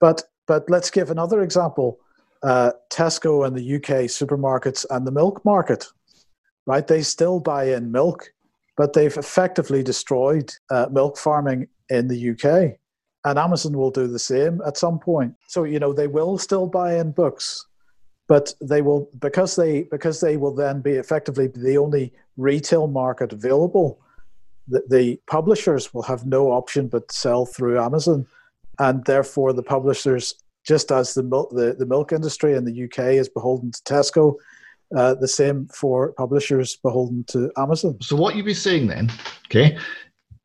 but 0.00 0.22
but 0.48 0.68
let's 0.68 0.90
give 0.90 1.10
another 1.10 1.42
example. 1.42 2.00
Uh, 2.42 2.72
Tesco 2.90 3.46
and 3.46 3.56
the 3.56 3.76
UK 3.76 4.08
supermarkets 4.08 4.84
and 4.90 5.06
the 5.06 5.12
milk 5.12 5.44
market, 5.44 5.86
right? 6.66 6.86
They 6.86 7.02
still 7.02 7.38
buy 7.38 7.74
in 7.74 7.92
milk, 7.92 8.32
but 8.76 8.94
they've 8.94 9.16
effectively 9.16 9.82
destroyed 9.82 10.50
uh, 10.70 10.86
milk 10.90 11.18
farming 11.18 11.68
in 11.90 12.08
the 12.08 12.30
UK. 12.30 12.78
And 13.24 13.38
Amazon 13.38 13.76
will 13.76 13.90
do 13.90 14.06
the 14.06 14.18
same 14.18 14.60
at 14.66 14.78
some 14.78 14.98
point. 14.98 15.34
So, 15.48 15.64
you 15.64 15.78
know, 15.78 15.92
they 15.92 16.06
will 16.06 16.38
still 16.38 16.66
buy 16.66 16.96
in 16.96 17.12
books, 17.12 17.66
but 18.28 18.54
they 18.62 18.80
will, 18.80 19.10
because 19.18 19.56
they, 19.56 19.82
because 19.82 20.20
they 20.20 20.36
will 20.36 20.54
then 20.54 20.80
be 20.80 20.92
effectively 20.92 21.48
the 21.48 21.76
only 21.76 22.12
retail 22.36 22.86
market 22.86 23.32
available, 23.32 24.00
the, 24.68 24.82
the 24.88 25.20
publishers 25.26 25.92
will 25.92 26.02
have 26.02 26.24
no 26.24 26.52
option 26.52 26.88
but 26.88 27.10
sell 27.10 27.44
through 27.44 27.80
Amazon 27.80 28.26
and 28.78 29.04
therefore 29.04 29.52
the 29.52 29.62
publishers, 29.62 30.34
just 30.64 30.92
as 30.92 31.14
the 31.14 31.22
milk, 31.22 31.50
the, 31.50 31.74
the 31.78 31.86
milk 31.86 32.12
industry 32.12 32.54
in 32.54 32.64
the 32.64 32.84
UK 32.84 33.14
is 33.14 33.28
beholden 33.28 33.70
to 33.72 33.82
Tesco, 33.82 34.34
uh, 34.96 35.14
the 35.14 35.28
same 35.28 35.66
for 35.68 36.12
publishers 36.12 36.76
beholden 36.76 37.24
to 37.28 37.50
Amazon. 37.56 37.96
So 38.00 38.16
what 38.16 38.36
you'd 38.36 38.46
be 38.46 38.54
saying 38.54 38.86
then, 38.86 39.10
okay, 39.46 39.76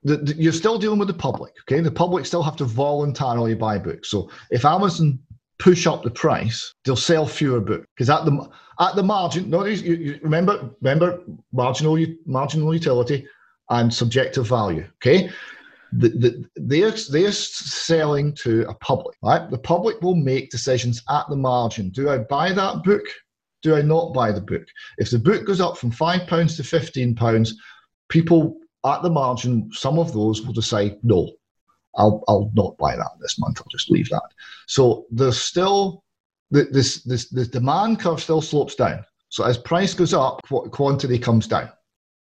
the, 0.03 0.17
the, 0.17 0.35
you're 0.35 0.51
still 0.51 0.77
dealing 0.77 0.99
with 0.99 1.07
the 1.07 1.13
public, 1.13 1.53
okay? 1.61 1.79
The 1.79 1.91
public 1.91 2.25
still 2.25 2.43
have 2.43 2.57
to 2.57 2.65
voluntarily 2.65 3.55
buy 3.55 3.77
books. 3.77 4.09
So 4.09 4.29
if 4.51 4.65
Amazon 4.65 5.19
push 5.59 5.87
up 5.87 6.03
the 6.03 6.11
price, 6.11 6.73
they'll 6.83 6.95
sell 6.95 7.25
fewer 7.25 7.61
books 7.61 7.87
because 7.95 8.09
at 8.09 8.25
the 8.25 8.49
at 8.79 8.95
the 8.95 9.03
margin, 9.03 9.49
no, 9.49 9.65
you, 9.65 9.95
you 9.95 10.19
remember 10.23 10.71
remember 10.81 11.21
marginal 11.51 11.97
marginal 12.25 12.73
utility 12.73 13.25
and 13.69 13.93
subjective 13.93 14.47
value, 14.47 14.85
okay? 14.95 15.29
The, 15.97 16.09
the, 16.09 16.45
they're, 16.55 16.91
they're 17.11 17.31
selling 17.31 18.33
to 18.35 18.67
a 18.67 18.73
public, 18.75 19.17
right? 19.21 19.49
The 19.49 19.57
public 19.57 20.01
will 20.01 20.15
make 20.15 20.49
decisions 20.49 21.03
at 21.09 21.27
the 21.29 21.35
margin. 21.35 21.89
Do 21.89 22.09
I 22.09 22.19
buy 22.19 22.51
that 22.53 22.83
book? 22.83 23.03
Do 23.61 23.75
I 23.75 23.81
not 23.81 24.13
buy 24.13 24.31
the 24.31 24.41
book? 24.41 24.65
If 24.97 25.11
the 25.11 25.19
book 25.19 25.45
goes 25.45 25.61
up 25.61 25.77
from 25.77 25.91
£5 25.91 26.27
to 26.27 26.63
£15, 26.63 27.51
people 28.09 28.57
at 28.85 29.01
the 29.01 29.09
margin, 29.09 29.69
some 29.71 29.99
of 29.99 30.13
those 30.13 30.41
will 30.41 30.53
decide, 30.53 30.97
no, 31.03 31.31
I'll, 31.95 32.23
I'll 32.27 32.51
not 32.53 32.77
buy 32.77 32.95
that 32.95 33.11
this 33.21 33.39
month. 33.39 33.59
I'll 33.59 33.71
just 33.71 33.91
leave 33.91 34.09
that. 34.09 34.23
So 34.67 35.05
there's 35.11 35.39
still, 35.39 36.03
this, 36.51 37.03
this, 37.03 37.29
this 37.29 37.47
demand 37.47 37.99
curve 37.99 38.21
still 38.21 38.41
slopes 38.41 38.75
down. 38.75 39.05
So 39.29 39.43
as 39.43 39.57
price 39.57 39.93
goes 39.93 40.13
up, 40.13 40.41
quantity 40.43 41.17
comes 41.17 41.47
down. 41.47 41.69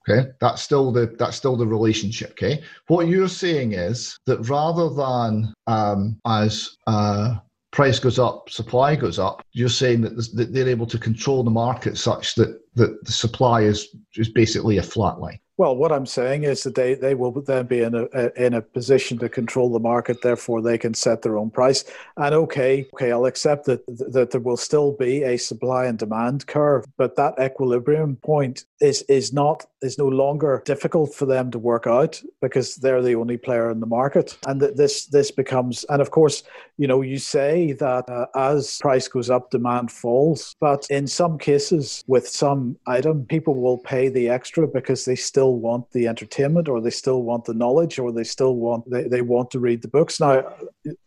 Okay, 0.09 0.29
that's 0.41 0.63
still 0.63 0.93
the 0.93 1.15
that's 1.19 1.37
still 1.37 1.57
the 1.57 1.67
relationship. 1.67 2.31
Okay, 2.33 2.63
what 2.87 3.09
you're 3.09 3.29
saying 3.29 3.73
is 3.73 4.19
that 4.27 4.39
rather 4.49 4.89
than 4.89 5.53
um, 5.67 6.21
as 6.27 6.77
uh, 6.87 7.37
price 7.73 7.99
goes 7.99 8.19
up, 8.19 8.49
supply 8.49 8.95
goes 8.95 9.19
up, 9.19 9.43
you're 9.53 9.69
saying 9.69 10.03
that, 10.03 10.17
that 10.35 10.53
they're 10.53 10.69
able 10.69 10.87
to 10.87 10.99
control 10.99 11.43
the 11.43 11.51
market 11.51 11.99
such 11.99 12.35
that 12.37 12.61
that 12.75 13.05
the 13.05 13.13
supply 13.13 13.63
is 13.63 13.97
is 14.15 14.29
basically 14.29 14.79
a 14.79 14.83
flat 14.83 15.19
line. 15.19 15.41
Well, 15.59 15.75
what 15.75 15.91
I'm 15.91 16.05
saying 16.05 16.45
is 16.45 16.63
that 16.65 16.75
they, 16.75 16.95
they 16.95 17.15
will 17.15 17.33
then 17.33 17.67
be 17.67 17.81
in 17.81 17.95
a, 17.95 18.31
in 18.37 18.53
a 18.53 18.61
position 18.61 19.17
to 19.19 19.29
control 19.31 19.73
the 19.73 19.79
market, 19.79 20.21
therefore 20.21 20.61
they 20.61 20.77
can 20.77 20.93
set 20.93 21.23
their 21.23 21.39
own 21.39 21.51
price. 21.51 21.85
And 22.19 22.35
okay, 22.35 22.87
okay, 22.93 23.11
I'll 23.11 23.25
accept 23.25 23.65
that 23.67 23.87
that 23.87 24.33
there 24.33 24.41
will 24.41 24.59
still 24.59 24.93
be 24.93 25.23
a 25.23 25.39
supply 25.39 25.87
and 25.87 25.99
demand 25.99 26.47
curve, 26.47 26.85
but 26.99 27.17
that 27.17 27.35
equilibrium 27.41 28.17
point 28.17 28.67
is 28.81 29.03
is 29.03 29.33
not 29.33 29.65
is 29.81 29.97
no 29.97 30.09
longer 30.09 30.63
difficult 30.67 31.15
for 31.15 31.25
them 31.25 31.51
to 31.53 31.59
work 31.59 31.87
out 31.87 32.23
because 32.43 32.77
they're 32.77 33.03
the 33.03 33.15
only 33.15 33.39
player 33.39 33.71
in 33.71 33.81
the 33.81 33.87
market, 33.87 34.37
and 34.47 34.61
that 34.61 34.77
this 34.77 35.07
this 35.07 35.31
becomes 35.31 35.85
and 35.89 36.03
of 36.03 36.11
course 36.11 36.43
you 36.79 36.87
know 36.87 37.01
you 37.01 37.19
say 37.19 37.73
that 37.73 38.09
uh, 38.09 38.27
as 38.35 38.79
price 38.81 39.09
goes 39.09 39.31
up, 39.31 39.51
demand 39.51 39.91
falls, 39.91 40.55
but 40.61 40.87
in 40.91 41.07
some 41.07 41.39
cases 41.39 42.05
with 42.07 42.29
some 42.29 42.77
item, 42.87 43.25
people 43.27 43.55
will 43.55 43.79
pay 43.79 44.09
the 44.09 44.29
extra 44.29 44.67
because 44.67 45.05
they 45.05 45.17
still 45.17 45.57
want 45.57 45.91
the 45.93 46.07
entertainment 46.07 46.69
or 46.69 46.81
they 46.81 46.91
still 46.91 47.23
want 47.23 47.45
the 47.45 47.55
knowledge 47.55 47.99
or 47.99 48.13
they 48.13 48.25
still 48.25 48.57
want 48.57 48.89
they, 48.91 49.05
they 49.05 49.23
want 49.23 49.51
to 49.51 49.59
read 49.59 49.83
the 49.83 49.89
books. 49.89 50.21
Now 50.21 50.45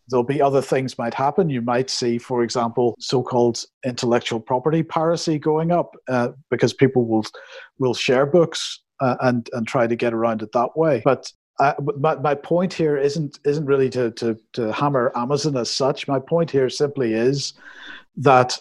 there'll 0.07 0.23
be 0.23 0.41
other 0.41 0.61
things 0.61 0.97
might 0.97 1.13
happen. 1.13 1.49
You 1.49 1.61
might 1.61 1.89
see 1.89 2.17
for 2.17 2.43
example 2.43 2.95
so-called 2.99 3.63
intellectual 3.85 4.39
property 4.39 4.83
piracy 4.83 5.37
going 5.37 5.71
up 5.71 5.95
uh, 6.07 6.29
because 6.49 6.73
people 6.73 7.05
will 7.05 7.25
will 7.77 7.93
share 7.93 8.25
books 8.25 8.81
uh, 8.99 9.15
and 9.21 9.49
and 9.53 9.67
try 9.67 9.87
to 9.87 9.95
get 9.95 10.13
around 10.13 10.41
it 10.41 10.51
that 10.53 10.75
way. 10.75 11.01
But 11.05 11.31
uh, 11.59 11.73
my, 11.97 12.15
my 12.15 12.35
point 12.35 12.73
here 12.73 12.97
isn't 12.97 13.39
isn't 13.43 13.65
really 13.65 13.89
to, 13.89 14.11
to 14.11 14.37
to 14.53 14.71
hammer 14.71 15.11
Amazon 15.15 15.57
as 15.57 15.69
such. 15.69 16.07
My 16.07 16.19
point 16.19 16.49
here 16.49 16.69
simply 16.69 17.13
is 17.13 17.53
that 18.17 18.57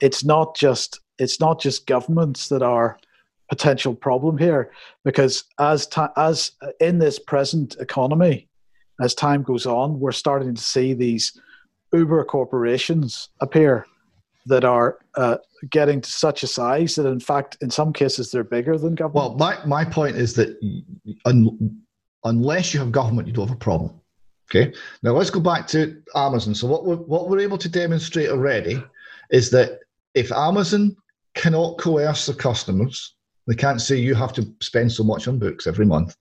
it's 0.00 0.24
not 0.24 0.56
just 0.56 1.00
it's 1.18 1.40
not 1.40 1.60
just 1.60 1.86
governments 1.86 2.48
that 2.48 2.62
are 2.62 2.98
potential 3.48 3.94
problem 3.94 4.38
here 4.38 4.70
because 5.04 5.44
as 5.58 5.86
ta- 5.86 6.12
as 6.16 6.52
in 6.80 6.98
this 6.98 7.18
present 7.18 7.76
economy 7.78 8.48
as 9.00 9.14
time 9.14 9.42
goes 9.42 9.66
on 9.66 10.00
we're 10.00 10.12
starting 10.12 10.54
to 10.54 10.62
see 10.62 10.94
these 10.94 11.38
uber 11.92 12.24
corporations 12.24 13.28
appear 13.40 13.86
that 14.46 14.64
are 14.64 14.98
uh, 15.16 15.36
getting 15.70 16.00
to 16.00 16.10
such 16.10 16.42
a 16.42 16.46
size 16.46 16.94
that 16.94 17.06
in 17.06 17.20
fact 17.20 17.58
in 17.60 17.70
some 17.70 17.92
cases 17.92 18.30
they're 18.30 18.42
bigger 18.42 18.78
than 18.78 18.94
government 18.94 19.14
well 19.14 19.36
my, 19.36 19.64
my 19.66 19.84
point 19.84 20.16
is 20.16 20.34
that 20.34 20.58
un- 21.26 21.83
unless 22.24 22.72
you 22.72 22.80
have 22.80 22.92
government 22.92 23.26
you 23.28 23.34
don't 23.34 23.48
have 23.48 23.56
a 23.56 23.58
problem 23.58 23.92
okay 24.50 24.72
now 25.02 25.12
let's 25.12 25.30
go 25.30 25.40
back 25.40 25.66
to 25.66 26.02
amazon 26.16 26.54
so 26.54 26.66
what 26.66 26.84
we're, 26.84 26.96
what 26.96 27.28
we're 27.28 27.40
able 27.40 27.58
to 27.58 27.68
demonstrate 27.68 28.30
already 28.30 28.82
is 29.30 29.50
that 29.50 29.80
if 30.14 30.30
amazon 30.32 30.96
cannot 31.34 31.78
coerce 31.78 32.26
the 32.26 32.34
customers 32.34 33.14
they 33.46 33.54
can't 33.54 33.80
say 33.80 33.96
you 33.96 34.14
have 34.14 34.32
to 34.34 34.54
spend 34.60 34.92
so 34.92 35.04
much 35.04 35.28
on 35.28 35.38
books 35.38 35.66
every 35.66 35.84
month. 35.86 36.16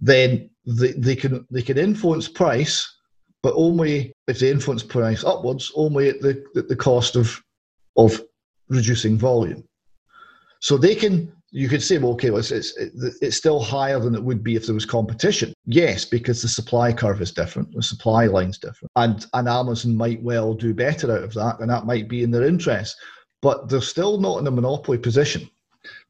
Then 0.00 0.50
they, 0.66 0.92
they 0.92 1.16
can 1.16 1.46
they 1.50 1.62
can 1.62 1.78
influence 1.78 2.28
price, 2.28 2.96
but 3.42 3.54
only 3.56 4.12
if 4.26 4.38
they 4.38 4.50
influence 4.50 4.82
price 4.82 5.24
upwards, 5.24 5.72
only 5.74 6.08
at 6.08 6.20
the 6.20 6.44
at 6.56 6.68
the 6.68 6.76
cost 6.76 7.16
of 7.16 7.42
of 7.96 8.20
reducing 8.68 9.18
volume. 9.18 9.64
So 10.60 10.76
they 10.76 10.94
can 10.94 11.32
you 11.52 11.68
could 11.68 11.82
say, 11.82 11.98
well, 11.98 12.12
okay, 12.12 12.30
well, 12.30 12.38
it's, 12.38 12.50
it's, 12.52 12.72
it's 13.20 13.36
still 13.36 13.60
higher 13.60 13.98
than 13.98 14.14
it 14.14 14.22
would 14.22 14.42
be 14.42 14.54
if 14.56 14.66
there 14.66 14.74
was 14.74 14.86
competition. 14.86 15.52
Yes, 15.66 16.04
because 16.04 16.42
the 16.42 16.48
supply 16.48 16.92
curve 16.92 17.20
is 17.20 17.32
different, 17.32 17.74
the 17.74 17.82
supply 17.82 18.26
line's 18.26 18.58
different, 18.58 18.90
and 18.96 19.26
and 19.34 19.48
Amazon 19.48 19.96
might 19.96 20.22
well 20.22 20.54
do 20.54 20.72
better 20.74 21.10
out 21.10 21.24
of 21.24 21.34
that, 21.34 21.58
and 21.60 21.68
that 21.70 21.86
might 21.86 22.08
be 22.08 22.22
in 22.22 22.30
their 22.30 22.46
interest. 22.46 22.96
but 23.42 23.68
they're 23.68 23.80
still 23.80 24.18
not 24.18 24.38
in 24.38 24.46
a 24.46 24.50
monopoly 24.50 24.98
position 24.98 25.48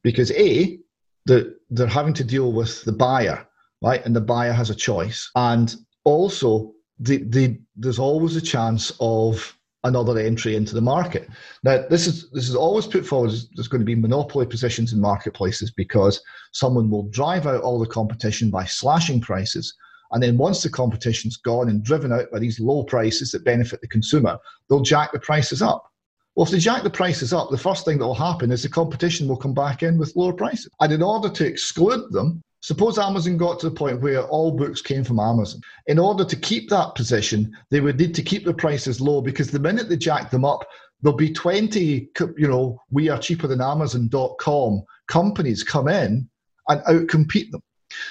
because 0.03 0.31
A, 0.31 0.79
they're, 1.25 1.53
they're 1.69 1.87
having 1.87 2.13
to 2.15 2.23
deal 2.23 2.51
with 2.51 2.83
the 2.83 2.91
buyer, 2.91 3.47
right? 3.81 4.05
And 4.05 4.15
the 4.15 4.21
buyer 4.21 4.51
has 4.53 4.69
a 4.69 4.75
choice. 4.75 5.29
And 5.35 5.73
also, 6.03 6.73
the, 6.99 7.23
the, 7.23 7.59
there's 7.75 7.99
always 7.99 8.35
a 8.35 8.41
chance 8.41 8.91
of 8.99 9.55
another 9.83 10.19
entry 10.19 10.55
into 10.55 10.75
the 10.75 10.81
market. 10.81 11.27
Now, 11.63 11.83
this 11.89 12.07
is 12.07 12.29
this 12.31 12.49
is 12.49 12.55
always 12.55 12.87
put 12.87 13.05
forward 13.05 13.31
as 13.31 13.49
there's 13.49 13.67
going 13.67 13.81
to 13.81 13.85
be 13.85 13.95
monopoly 13.95 14.45
positions 14.45 14.93
in 14.93 14.99
marketplaces 14.99 15.71
because 15.71 16.21
someone 16.51 16.89
will 16.89 17.03
drive 17.09 17.47
out 17.47 17.63
all 17.63 17.79
the 17.79 17.87
competition 17.87 18.49
by 18.49 18.65
slashing 18.65 19.21
prices. 19.21 19.73
And 20.11 20.21
then 20.21 20.37
once 20.37 20.61
the 20.61 20.69
competition's 20.69 21.37
gone 21.37 21.69
and 21.69 21.83
driven 21.83 22.11
out 22.11 22.29
by 22.31 22.39
these 22.39 22.59
low 22.59 22.83
prices 22.83 23.31
that 23.31 23.45
benefit 23.45 23.81
the 23.81 23.87
consumer, 23.87 24.37
they'll 24.69 24.81
jack 24.81 25.13
the 25.13 25.19
prices 25.19 25.61
up. 25.61 25.89
Well, 26.35 26.45
if 26.45 26.51
they 26.51 26.59
jack 26.59 26.83
the 26.83 26.89
prices 26.89 27.33
up, 27.33 27.49
the 27.49 27.57
first 27.57 27.85
thing 27.85 27.97
that 27.97 28.05
will 28.05 28.13
happen 28.13 28.51
is 28.51 28.63
the 28.63 28.69
competition 28.69 29.27
will 29.27 29.37
come 29.37 29.53
back 29.53 29.83
in 29.83 29.97
with 29.97 30.15
lower 30.15 30.33
prices. 30.33 30.69
And 30.79 30.91
in 30.93 31.01
order 31.01 31.29
to 31.29 31.45
exclude 31.45 32.11
them, 32.11 32.41
Suppose 32.61 32.99
Amazon 32.99 33.37
got 33.37 33.59
to 33.59 33.69
the 33.69 33.75
point 33.75 34.01
where 34.01 34.23
all 34.23 34.51
books 34.51 34.81
came 34.81 35.03
from 35.03 35.19
Amazon. 35.19 35.61
In 35.87 35.97
order 35.97 36.23
to 36.23 36.35
keep 36.35 36.69
that 36.69 36.95
position, 36.95 37.51
they 37.71 37.81
would 37.81 37.99
need 37.99 38.13
to 38.15 38.21
keep 38.21 38.45
the 38.45 38.53
prices 38.53 39.01
low 39.01 39.21
because 39.21 39.49
the 39.49 39.59
minute 39.59 39.89
they 39.89 39.97
jack 39.97 40.29
them 40.29 40.45
up, 40.45 40.67
there'll 41.01 41.17
be 41.17 41.33
20, 41.33 42.09
you 42.37 42.47
know, 42.47 42.79
we 42.91 43.09
are 43.09 43.17
cheaper 43.17 43.47
than 43.47 43.61
Amazon.com 43.61 44.83
companies 45.07 45.63
come 45.63 45.87
in 45.87 46.29
and 46.67 46.81
outcompete 46.81 47.51
them. 47.51 47.61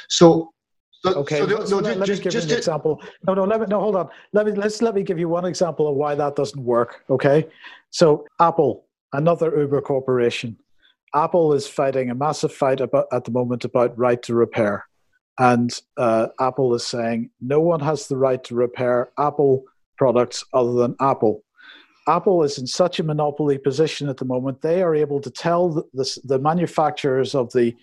So 0.08 0.52
so, 1.02 1.14
okay, 1.14 1.38
so, 1.38 1.46
no, 1.46 1.76
let, 1.78 1.96
let 1.96 2.06
just, 2.06 2.22
me 2.22 2.30
give 2.30 2.34
you 2.34 2.50
an 2.50 2.58
example. 2.58 3.02
No, 3.26 3.32
no, 3.32 3.44
let 3.44 3.60
me 3.60 3.66
no 3.70 3.80
hold 3.80 3.96
on. 3.96 4.10
Let 4.34 4.44
me 4.44 4.52
let's 4.52 4.82
let 4.82 4.94
me 4.94 5.02
give 5.02 5.18
you 5.18 5.30
one 5.30 5.46
example 5.46 5.88
of 5.88 5.96
why 5.96 6.14
that 6.14 6.36
doesn't 6.36 6.62
work. 6.62 7.04
Okay, 7.08 7.46
so 7.88 8.26
Apple, 8.38 8.84
another 9.14 9.58
Uber 9.58 9.80
corporation, 9.80 10.58
Apple 11.14 11.52
is 11.52 11.66
fighting 11.66 12.10
a 12.10 12.14
massive 12.14 12.52
fight 12.52 12.80
about, 12.80 13.06
at 13.12 13.24
the 13.24 13.30
moment 13.30 13.64
about 13.64 13.98
right 13.98 14.22
to 14.22 14.34
repair. 14.34 14.86
And 15.38 15.70
uh, 15.96 16.28
Apple 16.38 16.74
is 16.74 16.86
saying 16.86 17.30
no 17.40 17.60
one 17.60 17.80
has 17.80 18.06
the 18.06 18.16
right 18.16 18.42
to 18.44 18.54
repair 18.54 19.10
Apple 19.18 19.64
products 19.96 20.44
other 20.52 20.72
than 20.72 20.96
Apple. 21.00 21.42
Apple 22.06 22.42
is 22.42 22.58
in 22.58 22.66
such 22.66 22.98
a 22.98 23.04
monopoly 23.04 23.58
position 23.58 24.08
at 24.08 24.16
the 24.16 24.24
moment; 24.24 24.62
they 24.62 24.82
are 24.82 24.94
able 24.94 25.20
to 25.20 25.30
tell 25.30 25.68
the, 25.68 25.82
the, 25.94 26.18
the 26.24 26.38
manufacturers 26.38 27.34
of 27.34 27.52
the 27.52 27.74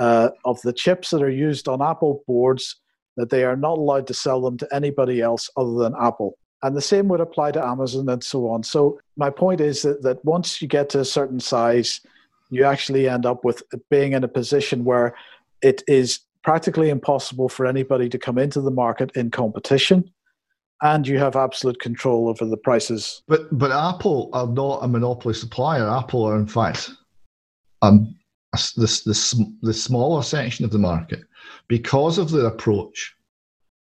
uh, 0.00 0.30
of 0.44 0.60
the 0.62 0.72
chips 0.72 1.10
that 1.10 1.22
are 1.22 1.30
used 1.30 1.68
on 1.68 1.82
Apple 1.82 2.22
boards 2.26 2.76
that 3.16 3.30
they 3.30 3.44
are 3.44 3.56
not 3.56 3.78
allowed 3.78 4.06
to 4.08 4.14
sell 4.14 4.40
them 4.40 4.56
to 4.58 4.74
anybody 4.74 5.20
else 5.20 5.50
other 5.56 5.74
than 5.74 5.94
Apple. 6.00 6.36
And 6.62 6.76
the 6.76 6.80
same 6.80 7.08
would 7.08 7.20
apply 7.20 7.52
to 7.52 7.64
Amazon 7.64 8.08
and 8.08 8.24
so 8.24 8.48
on. 8.48 8.62
So 8.62 8.98
my 9.16 9.30
point 9.30 9.60
is 9.60 9.82
that, 9.82 10.02
that 10.02 10.24
once 10.24 10.60
you 10.60 10.66
get 10.66 10.88
to 10.90 11.00
a 11.00 11.04
certain 11.04 11.38
size, 11.38 12.00
you 12.50 12.64
actually 12.64 13.08
end 13.08 13.26
up 13.26 13.44
with 13.44 13.62
being 13.90 14.12
in 14.12 14.24
a 14.24 14.28
position 14.28 14.84
where 14.84 15.14
it 15.62 15.82
is 15.88 16.20
practically 16.42 16.90
impossible 16.90 17.48
for 17.48 17.66
anybody 17.66 18.08
to 18.08 18.18
come 18.18 18.38
into 18.38 18.60
the 18.60 18.70
market 18.70 19.10
in 19.16 19.30
competition 19.30 20.10
and 20.82 21.08
you 21.08 21.18
have 21.18 21.36
absolute 21.36 21.80
control 21.80 22.28
over 22.28 22.44
the 22.44 22.56
prices. 22.56 23.22
But 23.26 23.56
but 23.56 23.72
apple 23.72 24.30
are 24.32 24.46
not 24.46 24.80
a 24.82 24.88
monopoly 24.88 25.34
supplier. 25.34 25.88
Apple 25.88 26.22
are 26.24 26.36
in 26.36 26.46
fact 26.46 26.90
um 27.82 28.14
this 28.76 29.00
this 29.00 29.34
the 29.62 29.72
smaller 29.72 30.22
section 30.22 30.64
of 30.64 30.70
the 30.70 30.78
market. 30.78 31.20
Because 31.68 32.18
of 32.18 32.30
the 32.30 32.46
approach 32.46 33.14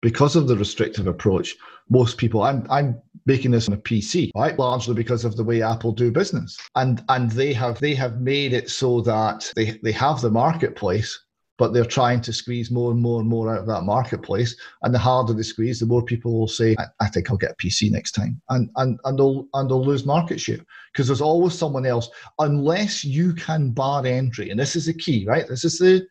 because 0.02 0.36
of 0.36 0.48
the 0.48 0.58
restrictive 0.58 1.08
approach 1.08 1.56
most 1.90 2.18
people 2.18 2.42
i'm 2.44 2.66
i'm 2.70 3.02
making 3.26 3.52
this 3.52 3.68
on 3.68 3.74
a 3.74 3.78
PC, 3.78 4.32
right? 4.36 4.58
Largely 4.58 4.94
because 4.94 5.26
of 5.26 5.36
the 5.36 5.44
way 5.44 5.62
Apple 5.62 5.92
do 5.92 6.12
business. 6.12 6.58
And 6.76 7.04
and 7.10 7.32
they 7.32 7.54
have 7.54 7.80
they 7.80 7.96
have 7.96 8.22
made 8.22 8.54
it 8.54 8.70
so 8.70 9.02
that 9.02 9.52
they, 9.56 9.80
they 9.84 9.92
have 9.92 10.22
the 10.22 10.32
marketplace, 10.32 11.18
but 11.58 11.74
they're 11.74 11.86
trying 11.86 12.22
to 12.22 12.34
squeeze 12.34 12.72
more 12.72 12.92
and 12.92 13.02
more 13.02 13.20
and 13.20 13.30
more 13.30 13.54
out 13.54 13.62
of 13.62 13.68
that 13.68 13.84
marketplace. 13.84 14.56
And 14.82 14.94
the 14.94 15.00
harder 15.00 15.34
they 15.34 15.44
squeeze, 15.44 15.80
the 15.80 15.86
more 15.86 16.04
people 16.04 16.38
will 16.38 16.48
say, 16.48 16.76
I, 16.80 16.86
I 17.00 17.08
think 17.08 17.30
I'll 17.30 17.38
get 17.38 17.52
a 17.52 17.56
PC 17.56 17.92
next 17.92 18.14
time. 18.14 18.42
And 18.50 18.70
and 18.78 19.00
and 19.06 19.18
they'll 19.18 19.48
and 19.54 19.70
they'll 19.70 19.86
lose 19.86 20.06
market 20.06 20.40
share. 20.40 20.60
Because 20.92 21.08
there's 21.08 21.22
always 21.22 21.54
someone 21.54 21.86
else, 21.86 22.10
unless 22.40 23.04
you 23.04 23.34
can 23.34 23.72
bar 23.72 24.06
entry. 24.06 24.50
And 24.50 24.60
this 24.60 24.76
is 24.76 24.88
the 24.88 24.94
key, 24.94 25.26
right? 25.28 25.48
This 25.48 25.64
is 25.64 25.78
the 25.78 26.06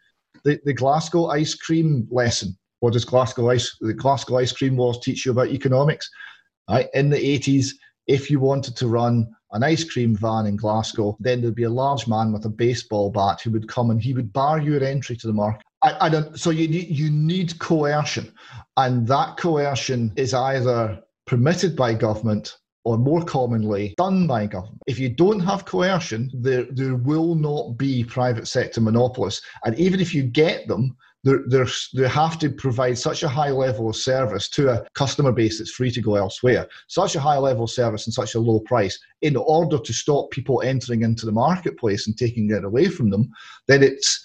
the, 0.44 0.58
the 0.64 0.72
Glasgow 0.72 1.26
ice 1.26 1.54
cream 1.54 2.08
lesson. 2.10 2.56
What 2.80 2.94
does 2.94 3.04
Glasgow 3.04 3.50
ice 3.50 3.76
the 3.80 3.94
Glasgow 3.94 4.38
ice 4.38 4.52
cream 4.52 4.76
wars 4.76 4.98
teach 4.98 5.24
you 5.24 5.32
about 5.32 5.48
economics? 5.48 6.10
Right? 6.68 6.88
In 6.94 7.10
the 7.10 7.16
80s, 7.16 7.70
if 8.06 8.30
you 8.30 8.40
wanted 8.40 8.76
to 8.76 8.88
run 8.88 9.28
an 9.52 9.62
ice 9.62 9.84
cream 9.84 10.16
van 10.16 10.46
in 10.46 10.56
Glasgow, 10.56 11.16
then 11.20 11.40
there'd 11.40 11.54
be 11.54 11.64
a 11.64 11.70
large 11.70 12.06
man 12.06 12.32
with 12.32 12.44
a 12.44 12.50
baseball 12.50 13.10
bat 13.10 13.40
who 13.40 13.50
would 13.50 13.68
come 13.68 13.90
and 13.90 14.02
he 14.02 14.14
would 14.14 14.32
bar 14.32 14.60
your 14.60 14.82
entry 14.82 15.16
to 15.16 15.26
the 15.26 15.32
market. 15.32 15.62
I, 15.82 16.06
I 16.06 16.08
don't, 16.08 16.38
so 16.38 16.50
you 16.50 16.68
need, 16.68 16.88
you 16.90 17.10
need 17.10 17.58
coercion, 17.58 18.32
and 18.76 19.06
that 19.08 19.36
coercion 19.36 20.12
is 20.16 20.34
either 20.34 21.00
permitted 21.26 21.74
by 21.74 21.94
government 21.94 22.56
or 22.84 22.96
more 22.98 23.24
commonly 23.24 23.94
done 23.96 24.26
by 24.26 24.46
government. 24.46 24.82
If 24.86 24.98
you 24.98 25.08
don't 25.08 25.40
have 25.40 25.64
coercion, 25.64 26.30
there, 26.34 26.66
there 26.70 26.96
will 26.96 27.34
not 27.34 27.76
be 27.76 28.04
private 28.04 28.48
sector 28.48 28.80
monopolists. 28.80 29.44
And 29.64 29.78
even 29.78 30.00
if 30.00 30.14
you 30.14 30.22
get 30.22 30.66
them, 30.66 30.96
they 31.22 32.08
have 32.08 32.38
to 32.38 32.50
provide 32.50 32.96
such 32.96 33.22
a 33.22 33.28
high 33.28 33.50
level 33.50 33.88
of 33.88 33.96
service 33.96 34.48
to 34.50 34.70
a 34.70 34.86
customer 34.94 35.32
base 35.32 35.58
that's 35.58 35.72
free 35.72 35.90
to 35.90 36.00
go 36.00 36.14
elsewhere, 36.16 36.66
such 36.88 37.14
a 37.14 37.20
high 37.20 37.36
level 37.36 37.64
of 37.64 37.70
service 37.70 38.06
and 38.06 38.14
such 38.14 38.34
a 38.34 38.40
low 38.40 38.60
price, 38.60 38.98
in 39.22 39.36
order 39.36 39.78
to 39.78 39.92
stop 39.92 40.30
people 40.30 40.62
entering 40.62 41.02
into 41.02 41.26
the 41.26 41.32
marketplace 41.32 42.06
and 42.06 42.16
taking 42.16 42.50
it 42.50 42.64
away 42.64 42.88
from 42.88 43.10
them, 43.10 43.30
then 43.66 43.82
it's 43.82 44.24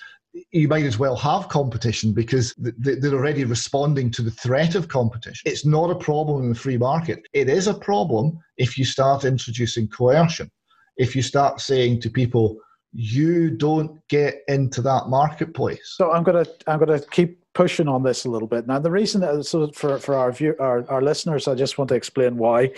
you 0.51 0.67
might 0.67 0.83
as 0.83 0.99
well 0.99 1.15
have 1.15 1.47
competition 1.47 2.13
because 2.13 2.53
they're 2.57 3.13
already 3.13 3.45
responding 3.45 4.11
to 4.11 4.21
the 4.21 4.31
threat 4.31 4.75
of 4.75 4.89
competition. 4.89 5.49
It's 5.49 5.65
not 5.65 5.89
a 5.89 5.95
problem 5.95 6.43
in 6.43 6.49
the 6.49 6.59
free 6.59 6.77
market. 6.77 7.25
It 7.33 7.49
is 7.49 7.67
a 7.67 7.73
problem 7.73 8.37
if 8.57 8.77
you 8.77 8.83
start 8.83 9.23
introducing 9.23 9.87
coercion. 9.87 10.51
If 10.97 11.15
you 11.15 11.21
start 11.21 11.61
saying 11.61 12.01
to 12.01 12.09
people, 12.09 12.57
you 12.95 13.49
don't 13.49 13.99
get 14.07 14.41
into 14.47 14.81
that 14.81 15.09
marketplace. 15.09 15.95
So 15.97 16.13
I'm 16.13 16.23
gonna 16.23 16.45
I'm 16.65 16.79
gonna 16.79 16.99
keep 16.99 17.39
pushing 17.53 17.89
on 17.89 18.03
this 18.03 18.23
a 18.23 18.29
little 18.29 18.47
bit. 18.47 18.67
Now 18.67 18.79
the 18.79 18.91
reason 18.91 19.19
that, 19.21 19.43
so 19.45 19.69
for 19.71 19.99
for 19.99 20.15
our 20.15 20.31
view 20.31 20.55
our, 20.59 20.89
our 20.89 21.01
listeners, 21.01 21.47
I 21.47 21.55
just 21.55 21.77
want 21.77 21.89
to 21.89 21.95
explain 21.95 22.37
why, 22.37 22.71